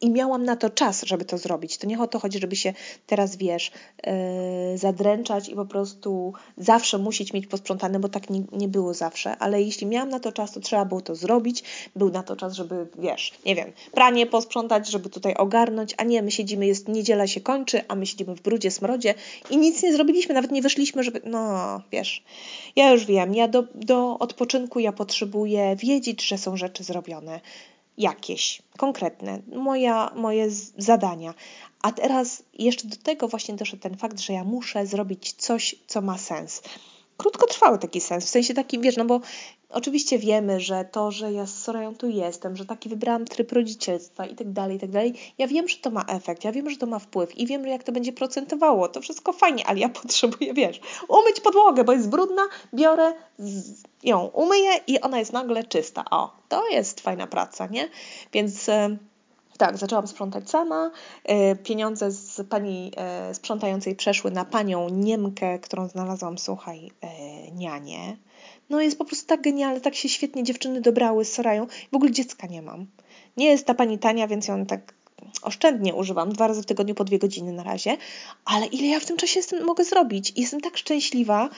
i 0.00 0.10
miałam 0.10 0.44
na 0.44 0.56
to 0.56 0.70
czas, 0.70 1.02
żeby 1.02 1.24
to 1.24 1.38
zrobić. 1.38 1.78
To 1.78 1.86
nie 1.86 2.00
o 2.00 2.06
to 2.06 2.18
chodzi, 2.18 2.38
żeby 2.38 2.56
się 2.56 2.72
teraz, 3.06 3.36
wiesz, 3.36 3.70
yy, 4.06 4.78
zadręczać 4.78 5.48
i 5.48 5.54
po 5.54 5.66
prostu 5.66 6.32
zawsze 6.56 6.98
musieć 6.98 7.32
mieć 7.32 7.46
posprzątane, 7.46 7.98
bo 7.98 8.08
tak 8.08 8.30
nie, 8.30 8.42
nie 8.52 8.68
było 8.68 8.94
zawsze, 8.94 9.36
ale 9.36 9.62
jeśli 9.62 9.86
miałam 9.86 10.08
na 10.08 10.20
to 10.20 10.32
czas, 10.32 10.52
to 10.52 10.60
trzeba 10.60 10.84
było 10.84 11.00
to 11.00 11.14
zrobić. 11.14 11.64
Był 11.96 12.10
na 12.10 12.22
to 12.22 12.36
czas, 12.36 12.54
żeby, 12.54 12.86
wiesz, 12.98 13.32
nie 13.46 13.54
wiem, 13.54 13.72
pranie 13.92 14.26
posprzątać, 14.26 14.88
żeby 14.88 15.10
tutaj 15.10 15.34
ogarnąć, 15.34 15.94
a 15.96 16.04
nie, 16.04 16.22
my 16.22 16.30
siedzimy, 16.30 16.66
jest 16.66 16.88
niedziela 16.88 17.26
się 17.26 17.40
kończy, 17.40 17.80
a 17.88 17.94
my 17.94 18.06
siedzimy 18.06 18.36
w 18.36 18.42
brudzie, 18.42 18.70
smrodzie 18.70 19.14
i 19.50 19.56
nic 19.56 19.82
nie 19.82 19.92
zrobiliśmy, 19.92 20.34
nawet 20.34 20.50
nie 20.50 20.62
wyszliśmy, 20.62 21.02
żeby, 21.02 21.20
no, 21.24 21.80
wiesz, 21.92 22.24
ja 22.76 22.90
już 22.90 23.06
wiem, 23.06 23.34
ja 23.34 23.48
do, 23.48 23.64
do 23.74 24.18
odpoczynku 24.18 24.80
ja 24.80 24.92
potrzebuję 24.92 25.76
wiedzieć, 25.76 26.28
że 26.28 26.38
są 26.38 26.56
rzeczy 26.56 26.84
zrobione 26.84 27.40
jakieś 27.98 28.62
konkretne, 28.78 29.38
moja, 29.56 30.12
moje 30.14 30.50
zadania. 30.78 31.34
A 31.82 31.92
teraz 31.92 32.42
jeszcze 32.54 32.88
do 32.88 32.96
tego 32.96 33.28
właśnie 33.28 33.54
doszedł 33.54 33.82
ten 33.82 33.96
fakt, 33.96 34.20
że 34.20 34.32
ja 34.32 34.44
muszę 34.44 34.86
zrobić 34.86 35.32
coś, 35.32 35.74
co 35.86 36.00
ma 36.00 36.18
sens. 36.18 36.62
Krótkotrwały 37.16 37.78
taki 37.78 38.00
sens, 38.00 38.24
w 38.24 38.28
sensie 38.28 38.54
taki, 38.54 38.78
wiesz, 38.78 38.96
no 38.96 39.04
bo 39.04 39.20
oczywiście 39.72 40.18
wiemy, 40.18 40.60
że 40.60 40.84
to, 40.84 41.10
że 41.10 41.32
ja 41.32 41.46
z 41.46 41.62
Sorają 41.62 41.94
tu 41.94 42.08
jestem, 42.08 42.56
że 42.56 42.66
taki 42.66 42.88
wybrałam 42.88 43.24
tryb 43.24 43.52
rodzicielstwa 43.52 44.26
i 44.26 44.34
tak 44.34 44.52
dalej, 44.52 44.76
i 44.76 44.80
tak 44.80 44.90
dalej, 44.90 45.14
ja 45.38 45.46
wiem, 45.46 45.68
że 45.68 45.76
to 45.76 45.90
ma 45.90 46.04
efekt, 46.08 46.44
ja 46.44 46.52
wiem, 46.52 46.70
że 46.70 46.76
to 46.76 46.86
ma 46.86 46.98
wpływ 46.98 47.38
i 47.38 47.46
wiem, 47.46 47.66
jak 47.66 47.82
to 47.82 47.92
będzie 47.92 48.12
procentowało, 48.12 48.88
to 48.88 49.00
wszystko 49.00 49.32
fajnie, 49.32 49.66
ale 49.66 49.78
ja 49.78 49.88
potrzebuję, 50.02 50.54
wiesz, 50.54 50.80
umyć 51.08 51.40
podłogę, 51.40 51.84
bo 51.84 51.92
jest 51.92 52.08
brudna, 52.08 52.42
biorę, 52.74 53.12
ją 54.02 54.26
umyję 54.26 54.70
i 54.86 55.00
ona 55.00 55.18
jest 55.18 55.32
nagle 55.32 55.64
czysta. 55.64 56.04
O, 56.10 56.36
to 56.48 56.68
jest 56.68 57.00
fajna 57.00 57.26
praca, 57.26 57.66
nie? 57.66 57.88
Więc 58.32 58.68
e, 58.68 58.96
tak, 59.58 59.78
zaczęłam 59.78 60.06
sprzątać 60.06 60.50
sama. 60.50 60.90
E, 61.24 61.56
pieniądze 61.56 62.10
z 62.10 62.48
pani 62.48 62.92
e, 62.96 63.34
sprzątającej 63.34 63.96
przeszły 63.96 64.30
na 64.30 64.44
panią 64.44 64.88
Niemkę, 64.88 65.58
którą 65.58 65.88
znalazłam, 65.88 66.38
słuchaj, 66.38 66.90
nianie. 67.52 68.16
No 68.70 68.80
jest 68.80 68.98
po 68.98 69.04
prostu 69.04 69.26
tak 69.26 69.42
genialne, 69.42 69.80
tak 69.80 69.94
się 69.94 70.08
świetnie 70.08 70.44
dziewczyny 70.44 70.80
dobrały 70.80 71.24
z 71.24 71.32
Sorają. 71.32 71.66
W 71.92 71.96
ogóle 71.96 72.10
dziecka 72.10 72.46
nie 72.46 72.62
mam. 72.62 72.86
Nie 73.36 73.46
jest 73.46 73.66
ta 73.66 73.74
pani 73.74 73.98
tania, 73.98 74.28
więc 74.28 74.48
ją 74.48 74.66
tak 74.66 74.94
oszczędnie 75.42 75.94
używam, 75.94 76.32
dwa 76.32 76.48
razy 76.48 76.62
w 76.62 76.66
tygodniu 76.66 76.94
po 76.94 77.04
dwie 77.04 77.18
godziny 77.18 77.52
na 77.52 77.62
razie, 77.62 77.96
ale 78.44 78.66
ile 78.66 78.86
ja 78.86 79.00
w 79.00 79.06
tym 79.06 79.16
czasie 79.16 79.38
jestem, 79.38 79.64
mogę 79.64 79.84
zrobić? 79.84 80.32
Jestem 80.36 80.60
tak 80.60 80.76
szczęśliwa. 80.76 81.48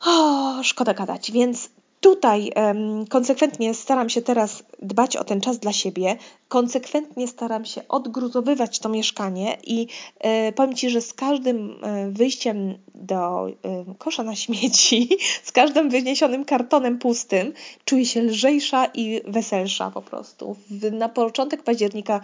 O, 0.00 0.62
szkoda 0.62 0.94
gadać, 0.94 1.32
więc 1.32 1.70
Tutaj 2.00 2.50
um, 2.56 3.06
konsekwentnie 3.06 3.74
staram 3.74 4.08
się 4.08 4.22
teraz 4.22 4.62
dbać 4.82 5.16
o 5.16 5.24
ten 5.24 5.40
czas 5.40 5.58
dla 5.58 5.72
siebie, 5.72 6.16
konsekwentnie 6.48 7.28
staram 7.28 7.64
się 7.64 7.88
odgruzowywać 7.88 8.78
to 8.78 8.88
mieszkanie 8.88 9.56
i 9.66 9.86
e, 10.18 10.52
powiem 10.52 10.74
Ci, 10.74 10.90
że 10.90 11.00
z 11.00 11.14
każdym 11.14 11.78
e, 11.82 12.10
wyjściem 12.10 12.78
do 12.94 13.48
e, 13.48 13.54
kosza 13.98 14.22
na 14.22 14.36
śmieci, 14.36 15.08
z 15.48 15.52
każdym 15.52 15.90
wyniesionym 15.90 16.44
kartonem 16.44 16.98
pustym, 16.98 17.52
czuję 17.84 18.06
się 18.06 18.22
lżejsza 18.22 18.86
i 18.94 19.20
weselsza 19.26 19.90
po 19.90 20.02
prostu. 20.02 20.56
W, 20.70 20.92
na 20.92 21.08
początek 21.08 21.62
października 21.62 22.20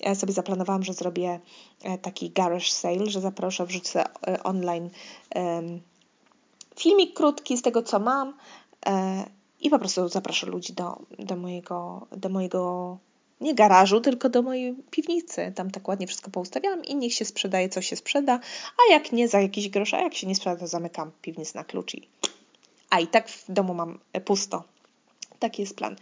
ja 0.00 0.14
sobie 0.14 0.32
zaplanowałam, 0.32 0.82
że 0.82 0.92
zrobię 0.92 1.40
e, 1.82 1.98
taki 1.98 2.30
garage 2.30 2.70
sale, 2.70 3.06
że 3.06 3.20
zaproszę, 3.20 3.66
wrzucę 3.66 4.04
e, 4.26 4.42
online 4.42 4.90
filmik 6.76 7.14
krótki 7.14 7.56
z 7.56 7.62
tego, 7.62 7.82
co 7.82 7.98
mam, 7.98 8.34
E, 8.63 8.63
i 9.60 9.70
po 9.70 9.78
prostu 9.78 10.08
zaproszę 10.08 10.46
ludzi 10.46 10.72
do, 10.72 10.98
do, 11.18 11.36
mojego, 11.36 12.06
do 12.16 12.28
mojego 12.28 12.98
nie 13.40 13.54
garażu, 13.54 14.00
tylko 14.00 14.28
do 14.28 14.42
mojej 14.42 14.74
piwnicy. 14.90 15.52
Tam 15.54 15.70
tak 15.70 15.88
ładnie 15.88 16.06
wszystko 16.06 16.30
poustawiałam 16.30 16.84
i 16.84 16.96
niech 16.96 17.14
się 17.14 17.24
sprzedaje, 17.24 17.68
co 17.68 17.82
się 17.82 17.96
sprzeda, 17.96 18.40
a 18.78 18.92
jak 18.92 19.12
nie, 19.12 19.28
za 19.28 19.40
jakiś 19.40 19.68
grosz, 19.68 19.94
a 19.94 20.00
jak 20.00 20.14
się 20.14 20.26
nie 20.26 20.34
sprzeda, 20.34 20.56
to 20.56 20.66
zamykam 20.66 21.10
piwnicę 21.22 21.58
na 21.58 21.64
klucz 21.64 21.94
i... 21.94 22.08
A 22.90 23.00
i 23.00 23.06
tak 23.06 23.28
w 23.28 23.52
domu 23.52 23.74
mam 23.74 23.98
pusto. 24.24 24.64
Taki 25.38 25.62
jest 25.62 25.76
plan. 25.76 25.96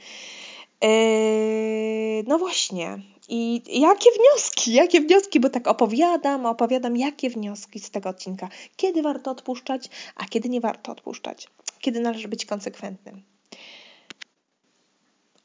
Yy, 0.82 2.24
no 2.26 2.38
właśnie. 2.38 2.98
I 3.28 3.62
jakie 3.80 4.10
wnioski? 4.10 4.72
Jakie 4.72 5.00
wnioski? 5.00 5.40
Bo 5.40 5.50
tak 5.50 5.68
opowiadam, 5.68 6.46
opowiadam, 6.46 6.96
jakie 6.96 7.30
wnioski 7.30 7.80
z 7.80 7.90
tego 7.90 8.08
odcinka. 8.08 8.48
Kiedy 8.76 9.02
warto 9.02 9.30
odpuszczać, 9.30 9.90
a 10.16 10.24
kiedy 10.24 10.48
nie 10.48 10.60
warto 10.60 10.92
odpuszczać 10.92 11.48
kiedy 11.82 12.00
należy 12.00 12.28
być 12.28 12.46
konsekwentnym? 12.46 13.22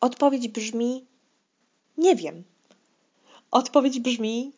Odpowiedź 0.02 0.48
brzmi: 0.48 1.06
Nie 1.98 2.16
wiem. 2.16 2.44
Odpowiedź 3.52 4.00
brzmi: 4.00 4.52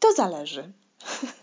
To 0.00 0.12
zależy. 0.12 0.72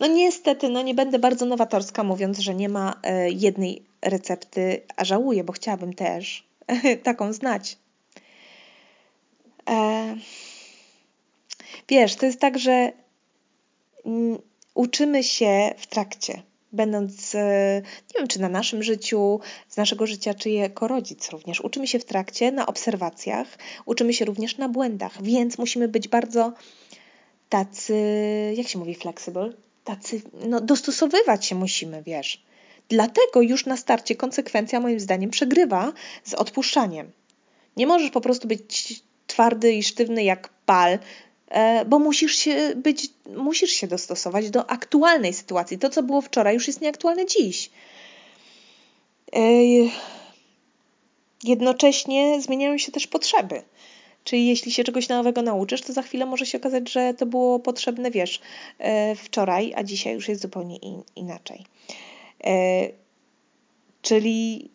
No 0.00 0.06
niestety, 0.06 0.68
no 0.68 0.82
nie 0.82 0.94
będę 0.94 1.18
bardzo 1.18 1.46
nowatorska 1.46 2.04
mówiąc, 2.04 2.38
że 2.38 2.54
nie 2.54 2.68
ma 2.68 3.00
e, 3.02 3.30
jednej 3.30 3.82
recepty, 4.02 4.82
a 4.96 5.04
żałuję, 5.04 5.44
bo 5.44 5.52
chciałabym 5.52 5.92
też 5.92 6.44
taką 7.02 7.32
znać. 7.32 7.78
E, 9.70 10.16
wiesz, 11.88 12.16
to 12.16 12.26
jest 12.26 12.40
tak, 12.40 12.58
że 12.58 12.92
uczymy 14.74 15.24
się 15.24 15.74
w 15.78 15.86
trakcie 15.86 16.42
będąc, 16.74 17.34
e, 17.34 17.82
nie 18.14 18.18
wiem, 18.18 18.28
czy 18.28 18.40
na 18.40 18.48
naszym 18.48 18.82
życiu, 18.82 19.40
z 19.68 19.76
naszego 19.76 20.06
życia, 20.06 20.34
czy 20.34 20.50
jako 20.50 20.88
rodzic 20.88 21.30
również. 21.30 21.60
Uczymy 21.60 21.86
się 21.86 21.98
w 21.98 22.04
trakcie, 22.04 22.52
na 22.52 22.66
obserwacjach, 22.66 23.58
uczymy 23.86 24.12
się 24.12 24.24
również 24.24 24.58
na 24.58 24.68
błędach, 24.68 25.22
więc 25.22 25.58
musimy 25.58 25.88
być 25.88 26.08
bardzo 26.08 26.52
tacy, 27.48 27.94
jak 28.56 28.68
się 28.68 28.78
mówi, 28.78 28.94
flexible, 28.94 29.52
tacy, 29.84 30.22
no 30.48 30.60
dostosowywać 30.60 31.46
się 31.46 31.54
musimy, 31.54 32.02
wiesz. 32.02 32.42
Dlatego 32.88 33.42
już 33.42 33.66
na 33.66 33.76
starcie 33.76 34.16
konsekwencja 34.16 34.80
moim 34.80 35.00
zdaniem 35.00 35.30
przegrywa 35.30 35.92
z 36.24 36.34
odpuszczaniem. 36.34 37.10
Nie 37.76 37.86
możesz 37.86 38.10
po 38.10 38.20
prostu 38.20 38.48
być 38.48 39.02
twardy 39.26 39.72
i 39.72 39.82
sztywny 39.82 40.24
jak 40.24 40.48
pal, 40.66 40.98
e, 41.48 41.84
bo 41.84 41.98
musisz 41.98 42.36
się 42.36 42.72
być, 42.76 43.08
musisz 43.36 43.70
się 43.70 43.86
dostosować 43.86 44.50
do 44.50 44.70
aktualnej 44.70 45.32
sytuacji. 45.32 45.78
To, 45.78 45.90
co 45.90 46.02
było 46.02 46.20
wczoraj, 46.20 46.54
już 46.54 46.66
jest 46.66 46.80
nieaktualne 46.80 47.26
dziś. 47.26 47.70
E, 49.36 49.40
jednocześnie 51.44 52.40
zmieniają 52.40 52.78
się 52.78 52.92
też 52.92 53.06
potrzeby. 53.06 53.62
Czyli 54.24 54.46
jeśli 54.46 54.72
się 54.72 54.84
czegoś 54.84 55.08
nowego 55.08 55.42
nauczysz, 55.42 55.82
to 55.82 55.92
za 55.92 56.02
chwilę 56.02 56.26
może 56.26 56.46
się 56.46 56.58
okazać, 56.58 56.92
że 56.92 57.14
to 57.14 57.26
było 57.26 57.58
potrzebne, 57.58 58.10
wiesz, 58.10 58.40
e, 58.78 59.14
wczoraj, 59.16 59.72
a 59.76 59.82
dzisiaj 59.82 60.14
już 60.14 60.28
jest 60.28 60.42
zupełnie 60.42 60.76
in, 60.76 61.02
inaczej. 61.16 61.64
E, 62.46 62.88
czyli 64.02 64.70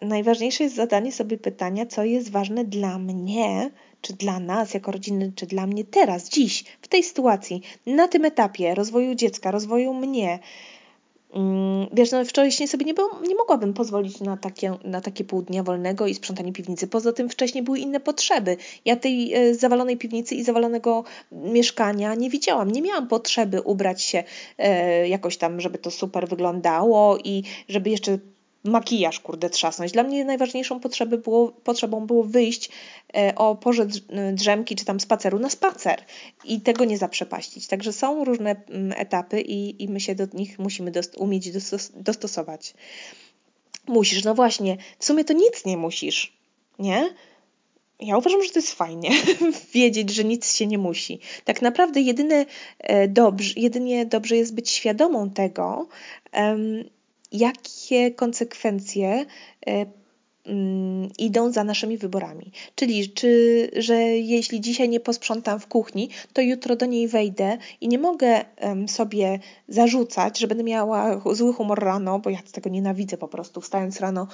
najważniejsze 0.00 0.64
jest 0.64 0.76
zadanie 0.76 1.12
sobie 1.12 1.38
pytania, 1.38 1.86
co 1.86 2.04
jest 2.04 2.30
ważne 2.30 2.64
dla 2.64 2.98
mnie, 2.98 3.70
czy 4.00 4.12
dla 4.12 4.40
nas 4.40 4.74
jako 4.74 4.92
rodziny, 4.92 5.32
czy 5.36 5.46
dla 5.46 5.66
mnie 5.66 5.84
teraz, 5.84 6.28
dziś, 6.28 6.64
w 6.82 6.88
tej 6.88 7.02
sytuacji, 7.02 7.62
na 7.86 8.08
tym 8.08 8.24
etapie 8.24 8.74
rozwoju 8.74 9.14
dziecka, 9.14 9.50
rozwoju 9.50 9.94
mnie, 9.94 10.38
wiesz, 11.92 12.10
no 12.10 12.24
wcześniej 12.24 12.68
sobie 12.68 12.86
nie, 12.86 12.94
było, 12.94 13.20
nie 13.28 13.34
mogłabym 13.34 13.74
pozwolić 13.74 14.20
na 14.20 14.36
takie, 14.36 14.76
na 14.84 15.00
takie 15.00 15.24
pół 15.24 15.42
dnia 15.42 15.62
wolnego 15.62 16.06
i 16.06 16.14
sprzątanie 16.14 16.52
piwnicy. 16.52 16.86
Poza 16.86 17.12
tym 17.12 17.28
wcześniej 17.28 17.64
były 17.64 17.78
inne 17.78 18.00
potrzeby. 18.00 18.56
Ja 18.84 18.96
tej 18.96 19.34
e, 19.34 19.54
zawalonej 19.54 19.96
piwnicy 19.96 20.34
i 20.34 20.44
zawalonego 20.44 21.04
mieszkania 21.32 22.14
nie 22.14 22.30
widziałam. 22.30 22.70
Nie 22.70 22.82
miałam 22.82 23.08
potrzeby 23.08 23.62
ubrać 23.62 24.02
się 24.02 24.24
e, 24.58 25.08
jakoś 25.08 25.36
tam, 25.36 25.60
żeby 25.60 25.78
to 25.78 25.90
super 25.90 26.28
wyglądało 26.28 27.18
i 27.24 27.42
żeby 27.68 27.90
jeszcze 27.90 28.18
makijaż, 28.64 29.20
kurde, 29.20 29.50
trzasnąć. 29.50 29.92
Dla 29.92 30.02
mnie 30.02 30.24
najważniejszą 30.24 30.80
potrzeby 30.80 31.18
było, 31.18 31.48
potrzebą 31.48 32.06
było 32.06 32.24
wyjść 32.24 32.70
e, 33.16 33.34
o 33.34 33.56
porze 33.56 33.86
drzemki 34.32 34.76
czy 34.76 34.84
tam 34.84 35.00
spaceru 35.00 35.38
na 35.38 35.50
spacer 35.50 36.04
i 36.44 36.60
tego 36.60 36.84
nie 36.84 36.98
zaprzepaścić. 36.98 37.66
Także 37.66 37.92
są 37.92 38.24
różne 38.24 38.56
etapy 38.96 39.40
i, 39.40 39.82
i 39.82 39.88
my 39.88 40.00
się 40.00 40.14
do 40.14 40.26
nich 40.32 40.58
musimy 40.58 40.90
dost, 40.90 41.16
umieć 41.16 41.50
dostosować. 41.94 42.74
Musisz, 43.86 44.24
no 44.24 44.34
właśnie, 44.34 44.76
w 44.98 45.04
sumie 45.04 45.24
to 45.24 45.32
nic 45.32 45.64
nie 45.64 45.76
musisz, 45.76 46.32
nie? 46.78 47.14
Ja 48.00 48.16
uważam, 48.16 48.42
że 48.42 48.50
to 48.50 48.58
jest 48.58 48.72
fajnie 48.72 49.10
wiedzieć, 49.74 50.10
że 50.10 50.24
nic 50.24 50.54
się 50.54 50.66
nie 50.66 50.78
musi. 50.78 51.18
Tak 51.44 51.62
naprawdę 51.62 52.00
jedyne 52.00 52.46
e, 52.78 53.08
dobrze, 53.08 53.54
jedynie 53.56 54.06
dobrze 54.06 54.36
jest 54.36 54.54
być 54.54 54.70
świadomą 54.70 55.30
tego, 55.30 55.88
jakie 57.32 58.10
konsekwencje 58.10 59.26
e, 59.66 59.86
mm, 60.46 61.08
idą 61.18 61.52
za 61.52 61.64
naszymi 61.64 61.98
wyborami. 61.98 62.52
Czyli, 62.74 63.10
czy, 63.10 63.70
że 63.76 63.94
jeśli 64.02 64.60
dzisiaj 64.60 64.88
nie 64.88 65.00
posprzątam 65.00 65.60
w 65.60 65.66
kuchni, 65.66 66.08
to 66.32 66.40
jutro 66.40 66.76
do 66.76 66.86
niej 66.86 67.08
wejdę 67.08 67.58
i 67.80 67.88
nie 67.88 67.98
mogę 67.98 68.44
sobie 68.86 69.38
zarzucać, 69.68 70.38
że 70.38 70.46
będę 70.46 70.64
miała 70.64 71.20
zły 71.32 71.52
humor 71.52 71.78
rano, 71.84 72.18
bo 72.18 72.30
ja 72.30 72.38
tego 72.52 72.70
nienawidzę 72.70 73.16
po 73.16 73.28
prostu, 73.28 73.60
wstając 73.60 74.00
rano. 74.00 74.26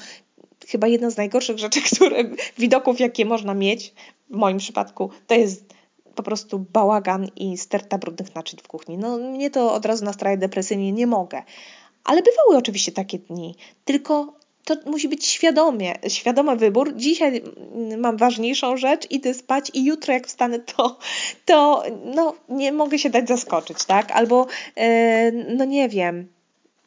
Chyba 0.69 0.87
jedna 0.87 1.11
z 1.11 1.17
najgorszych 1.17 1.59
rzeczy, 1.59 1.81
które, 1.97 2.25
widoków, 2.59 3.01
jakie 3.01 3.25
można 3.25 3.55
mieć, 3.55 3.95
w 4.31 4.37
moim 4.37 4.59
przypadku, 4.59 5.11
to 5.27 5.35
jest 5.35 5.75
po 6.19 6.23
prostu 6.23 6.59
bałagan 6.59 7.27
i 7.37 7.59
sterta 7.59 7.99
brudnych 7.99 8.35
naczyń 8.35 8.59
w 8.63 8.69
kuchni. 8.69 8.99
No 8.99 9.19
mnie 9.19 9.51
to 9.51 9.75
od 9.75 9.87
razu 9.87 10.05
nastraja 10.05 10.37
depresyjnie, 10.37 10.93
nie 10.93 11.07
mogę. 11.07 11.43
Ale 12.05 12.23
bywały 12.23 12.57
oczywiście 12.57 12.93
takie 12.93 13.19
dni, 13.19 13.55
tylko 13.85 14.39
to 14.65 14.91
musi 14.91 15.09
być 15.09 15.27
świadomie, 15.27 15.95
świadomy 16.09 16.57
wybór. 16.57 16.97
Dzisiaj 16.97 17.43
mam 17.99 18.17
ważniejszą 18.17 18.77
rzecz, 18.77 19.11
idę 19.11 19.35
spać 19.35 19.71
i 19.75 19.85
jutro 19.85 20.15
jak 20.15 20.27
wstanę, 20.27 20.59
to, 20.59 20.99
to 21.45 21.83
no, 22.05 22.35
nie 22.49 22.73
mogę 22.73 22.99
się 22.99 23.11
dać 23.11 23.29
zaskoczyć, 23.29 23.85
tak? 23.85 24.11
Albo, 24.11 24.47
e, 24.77 25.33
no 25.33 25.65
nie 25.65 25.89
wiem, 25.89 26.29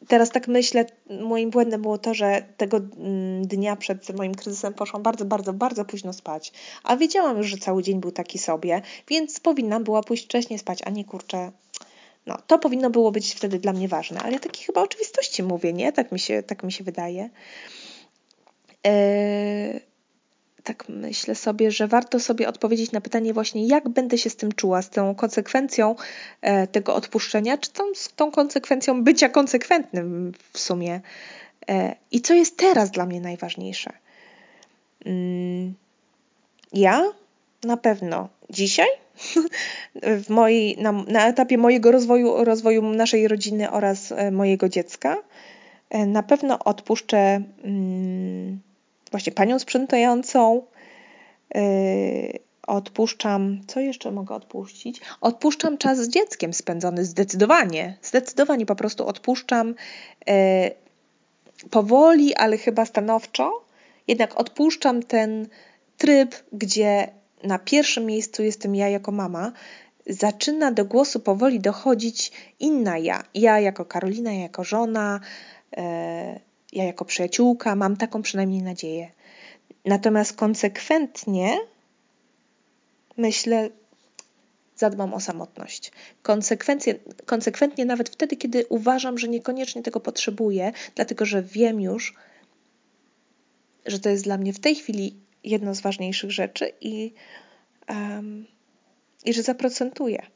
teraz 0.08 0.30
tak 0.30 0.48
myślę, 0.48 0.86
moim 1.20 1.50
błędem 1.50 1.82
było 1.82 1.98
to, 1.98 2.14
że 2.14 2.42
tego 2.56 2.76
mm, 2.76 3.46
dnia 3.46 3.76
przed 3.76 4.16
moim 4.16 4.34
kryzysem 4.34 4.74
poszłam 4.74 5.02
bardzo, 5.02 5.24
bardzo, 5.24 5.52
bardzo 5.52 5.84
późno 5.84 6.12
spać. 6.12 6.52
A 6.84 6.96
wiedziałam 6.96 7.38
już, 7.38 7.46
że 7.46 7.56
cały 7.56 7.82
dzień 7.82 8.00
był 8.00 8.12
taki 8.12 8.38
sobie, 8.38 8.82
więc 9.08 9.40
powinnam 9.40 9.84
była 9.84 10.02
pójść 10.02 10.24
wcześniej 10.24 10.58
spać, 10.58 10.78
a 10.84 10.90
nie 10.90 11.04
kurczę, 11.04 11.52
no, 12.26 12.38
to 12.46 12.58
powinno 12.58 12.90
było 12.90 13.12
być 13.12 13.34
wtedy 13.34 13.58
dla 13.58 13.72
mnie 13.72 13.88
ważne, 13.88 14.20
ale 14.20 14.32
ja 14.32 14.38
takie 14.38 14.64
chyba 14.64 14.82
oczywistości 14.82 15.42
mówię, 15.42 15.72
nie? 15.72 15.92
Tak 15.92 16.12
mi 16.12 16.18
się, 16.18 16.42
tak 16.42 16.62
mi 16.62 16.72
się 16.72 16.84
wydaje. 16.84 17.30
Eee, 18.84 19.80
tak 20.64 20.88
myślę 20.88 21.34
sobie, 21.34 21.70
że 21.70 21.88
warto 21.88 22.20
sobie 22.20 22.48
odpowiedzieć 22.48 22.92
na 22.92 23.00
pytanie 23.00 23.32
właśnie, 23.32 23.66
jak 23.66 23.88
będę 23.88 24.18
się 24.18 24.30
z 24.30 24.36
tym 24.36 24.52
czuła, 24.52 24.82
z 24.82 24.90
tą 24.90 25.14
konsekwencją 25.14 25.96
e, 26.40 26.66
tego 26.66 26.94
odpuszczenia, 26.94 27.58
czy 27.58 27.70
tą, 27.70 27.94
z 27.94 28.12
tą 28.12 28.30
konsekwencją 28.30 29.04
bycia 29.04 29.28
konsekwentnym 29.28 30.32
w 30.52 30.58
sumie. 30.58 31.00
E, 31.68 31.96
I 32.10 32.20
co 32.20 32.34
jest 32.34 32.56
teraz 32.56 32.90
dla 32.90 33.06
mnie 33.06 33.20
najważniejsze? 33.20 33.92
Mm, 35.06 35.74
ja 36.72 37.12
na 37.64 37.76
pewno 37.76 38.28
dzisiaj 38.50 38.88
w 40.24 40.28
mojej, 40.28 40.78
na, 40.78 40.92
na 40.92 41.28
etapie 41.28 41.58
mojego 41.58 41.92
rozwoju, 41.92 42.44
rozwoju 42.44 42.82
naszej 42.82 43.28
rodziny 43.28 43.70
oraz 43.70 44.12
e, 44.12 44.30
mojego 44.30 44.68
dziecka. 44.68 45.16
E, 45.90 46.06
na 46.06 46.22
pewno 46.22 46.58
odpuszczę 46.58 47.42
mm, 47.64 48.60
właśnie 49.10 49.32
panią 49.32 49.58
sprzątającą. 49.58 50.62
Yy, 51.54 51.60
odpuszczam, 52.66 53.60
co 53.66 53.80
jeszcze 53.80 54.10
mogę 54.10 54.34
odpuścić? 54.34 55.00
Odpuszczam 55.20 55.78
czas 55.78 55.98
z 55.98 56.08
dzieckiem 56.08 56.54
spędzony 56.54 57.04
zdecydowanie. 57.04 57.96
Zdecydowanie 58.02 58.66
po 58.66 58.76
prostu 58.76 59.06
odpuszczam 59.06 59.74
powoli, 61.70 62.34
ale 62.34 62.58
chyba 62.58 62.86
stanowczo. 62.86 63.64
Jednak 64.08 64.40
odpuszczam 64.40 65.02
ten 65.02 65.48
tryb, 65.98 66.34
gdzie 66.52 67.08
na 67.44 67.58
pierwszym 67.58 68.06
miejscu 68.06 68.42
jestem 68.42 68.74
ja 68.74 68.88
jako 68.88 69.12
mama, 69.12 69.52
zaczyna 70.06 70.72
do 70.72 70.84
głosu 70.84 71.20
powoli 71.20 71.60
dochodzić 71.60 72.32
inna 72.60 72.98
ja. 72.98 73.24
Ja 73.34 73.60
jako 73.60 73.84
Karolina, 73.84 74.32
ja 74.32 74.40
jako 74.40 74.64
żona, 74.64 75.20
e, 75.76 76.40
ja 76.72 76.84
jako 76.84 77.04
przyjaciółka, 77.04 77.76
mam 77.76 77.96
taką 77.96 78.22
przynajmniej 78.22 78.62
nadzieję. 78.62 79.10
Natomiast 79.84 80.32
konsekwentnie 80.32 81.58
myślę, 83.16 83.70
zadbam 84.76 85.14
o 85.14 85.20
samotność. 85.20 85.92
Konsekwencje, 86.22 86.94
konsekwentnie 87.26 87.84
nawet 87.84 88.08
wtedy, 88.08 88.36
kiedy 88.36 88.66
uważam, 88.68 89.18
że 89.18 89.28
niekoniecznie 89.28 89.82
tego 89.82 90.00
potrzebuję, 90.00 90.72
dlatego 90.94 91.24
że 91.24 91.42
wiem 91.42 91.80
już, 91.80 92.14
że 93.86 93.98
to 94.00 94.08
jest 94.08 94.24
dla 94.24 94.38
mnie 94.38 94.52
w 94.52 94.60
tej 94.60 94.74
chwili 94.74 95.16
jedno 95.44 95.74
z 95.74 95.80
ważniejszych 95.80 96.30
rzeczy 96.30 96.72
i, 96.80 97.12
um, 97.88 98.46
i 99.24 99.32
że 99.32 99.42
zaprocentuję. 99.42 100.26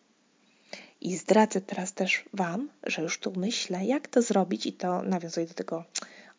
I 1.00 1.16
zdradzę 1.16 1.60
teraz 1.60 1.92
też 1.92 2.24
Wam, 2.32 2.68
że 2.82 3.02
już 3.02 3.18
tu 3.18 3.32
myślę, 3.36 3.84
jak 3.84 4.08
to 4.08 4.22
zrobić, 4.22 4.66
i 4.66 4.72
to 4.72 5.02
nawiązuję 5.02 5.46
do 5.46 5.54
tego 5.54 5.84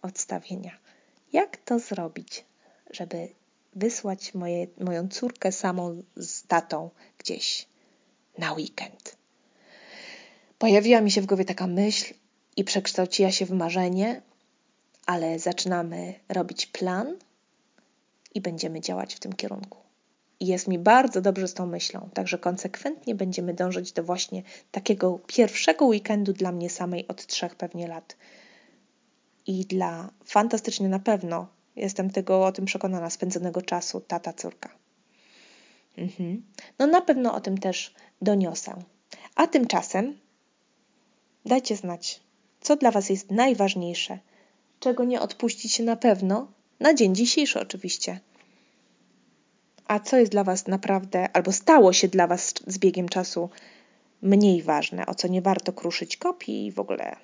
odstawienia. 0.01 0.77
Jak 1.33 1.57
to 1.57 1.79
zrobić, 1.79 2.45
żeby 2.91 3.27
wysłać 3.75 4.33
moje, 4.33 4.67
moją 4.79 5.07
córkę 5.07 5.51
samą 5.51 6.03
z 6.15 6.43
tatą 6.43 6.89
gdzieś 7.17 7.67
na 8.37 8.53
weekend? 8.53 9.17
Pojawiła 10.59 11.01
mi 11.01 11.11
się 11.11 11.21
w 11.21 11.25
głowie 11.25 11.45
taka 11.45 11.67
myśl 11.67 12.13
i 12.55 12.63
przekształciła 12.63 13.31
się 13.31 13.45
w 13.45 13.51
marzenie, 13.51 14.21
ale 15.05 15.39
zaczynamy 15.39 16.13
robić 16.29 16.65
plan 16.65 17.17
i 18.35 18.41
będziemy 18.41 18.81
działać 18.81 19.15
w 19.15 19.19
tym 19.19 19.33
kierunku. 19.33 19.77
I 20.39 20.47
jest 20.47 20.67
mi 20.67 20.79
bardzo 20.79 21.21
dobrze 21.21 21.47
z 21.47 21.53
tą 21.53 21.65
myślą, 21.65 22.09
także 22.13 22.37
konsekwentnie 22.37 23.15
będziemy 23.15 23.53
dążyć 23.53 23.91
do 23.91 24.03
właśnie 24.03 24.43
takiego 24.71 25.19
pierwszego 25.27 25.85
weekendu 25.85 26.33
dla 26.33 26.51
mnie 26.51 26.69
samej 26.69 27.07
od 27.07 27.25
trzech 27.25 27.55
pewnie 27.55 27.87
lat. 27.87 28.17
I 29.47 29.65
dla 29.65 30.09
fantastycznie 30.25 30.89
na 30.89 30.99
pewno, 30.99 31.47
jestem 31.75 32.09
tego 32.09 32.45
o 32.45 32.51
tym 32.51 32.65
przekonana, 32.65 33.09
spędzonego 33.09 33.61
czasu 33.61 34.01
tata 34.01 34.33
córka. 34.33 34.69
Mhm. 35.97 36.43
No 36.79 36.87
na 36.87 37.01
pewno 37.01 37.33
o 37.35 37.41
tym 37.41 37.57
też 37.57 37.93
doniosę. 38.21 38.73
A 39.35 39.47
tymczasem 39.47 40.19
dajcie 41.45 41.75
znać, 41.75 42.19
co 42.61 42.75
dla 42.75 42.91
Was 42.91 43.09
jest 43.09 43.31
najważniejsze, 43.31 44.19
czego 44.79 45.03
nie 45.03 45.21
odpuścicie 45.21 45.83
na 45.83 45.95
pewno, 45.95 46.51
na 46.79 46.93
dzień 46.93 47.15
dzisiejszy 47.15 47.59
oczywiście. 47.59 48.19
A 49.87 49.99
co 49.99 50.17
jest 50.17 50.31
dla 50.31 50.43
Was 50.43 50.67
naprawdę, 50.67 51.29
albo 51.33 51.51
stało 51.51 51.93
się 51.93 52.07
dla 52.07 52.27
Was 52.27 52.53
z 52.67 52.77
biegiem 52.77 53.09
czasu 53.09 53.49
mniej 54.21 54.61
ważne, 54.63 55.05
o 55.05 55.15
co 55.15 55.27
nie 55.27 55.41
warto 55.41 55.73
kruszyć 55.73 56.17
kopii 56.17 56.71
w 56.71 56.79
ogóle. 56.79 57.15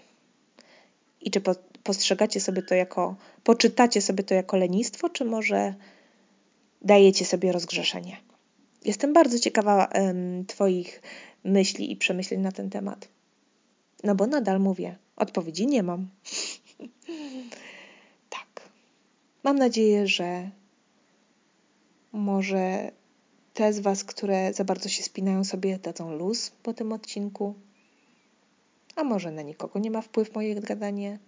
I 1.22 1.32
czy 1.32 1.42
po, 1.42 1.56
postrzegacie 1.84 2.40
sobie 2.40 2.62
to 2.62 2.76
jako, 2.76 3.16
poczytacie 3.44 4.02
sobie 4.02 4.24
to 4.24 4.34
jako 4.34 4.58
lenistwo, 4.58 5.10
czy 5.10 5.26
może 5.26 5.74
dajecie 6.82 7.26
sobie 7.26 7.52
rozgrzeszenie? 7.52 8.18
Jestem 8.86 9.14
bardzo 9.14 9.40
ciekawa 9.40 9.90
um, 9.96 10.46
Twoich 10.46 11.02
myśli 11.44 11.92
i 11.92 11.96
przemyśleń 11.96 12.42
na 12.42 12.52
ten 12.52 12.70
temat. 12.70 13.08
No 14.04 14.16
bo 14.16 14.28
nadal 14.28 14.60
mówię, 14.60 14.98
odpowiedzi 15.16 15.68
nie 15.68 15.84
mam. 15.84 16.08
Mam 19.44 19.60
nadzieję, 19.60 20.08
że 20.08 20.50
może 22.12 22.92
te 23.54 23.74
z 23.74 23.80
Was, 23.80 24.04
które 24.04 24.54
za 24.54 24.64
bardzo 24.64 24.90
się 24.90 25.04
spinają 25.04 25.44
sobie, 25.44 25.80
dadzą 25.80 26.12
luz 26.18 26.52
po 26.64 26.74
tym 26.74 26.94
odcinku. 26.94 27.54
A 28.96 29.04
może 29.04 29.32
na 29.32 29.42
nikogo 29.42 29.80
nie 29.80 29.92
ma 29.92 30.02
wpływ 30.02 30.36
moje 30.36 30.56
gadanie. 30.56 31.20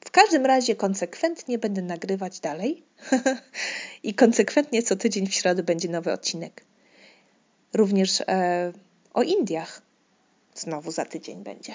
W 0.00 0.10
każdym 0.10 0.46
razie 0.46 0.76
konsekwentnie 0.76 1.58
będę 1.58 1.82
nagrywać 1.82 2.40
dalej 2.40 2.82
i 4.02 4.14
konsekwentnie 4.14 4.82
co 4.82 4.96
tydzień 4.96 5.26
w 5.26 5.34
środę 5.34 5.62
będzie 5.62 5.88
nowy 5.88 6.12
odcinek. 6.12 6.64
Również 7.74 8.20
e, 8.20 8.72
o 9.14 9.22
Indiach. 9.22 9.82
Znowu 10.54 10.90
za 10.90 11.04
tydzień 11.04 11.42
będzie. 11.42 11.74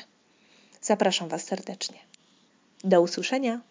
Zapraszam 0.81 1.29
Was 1.29 1.43
serdecznie. 1.43 1.97
Do 2.83 3.01
usłyszenia. 3.01 3.61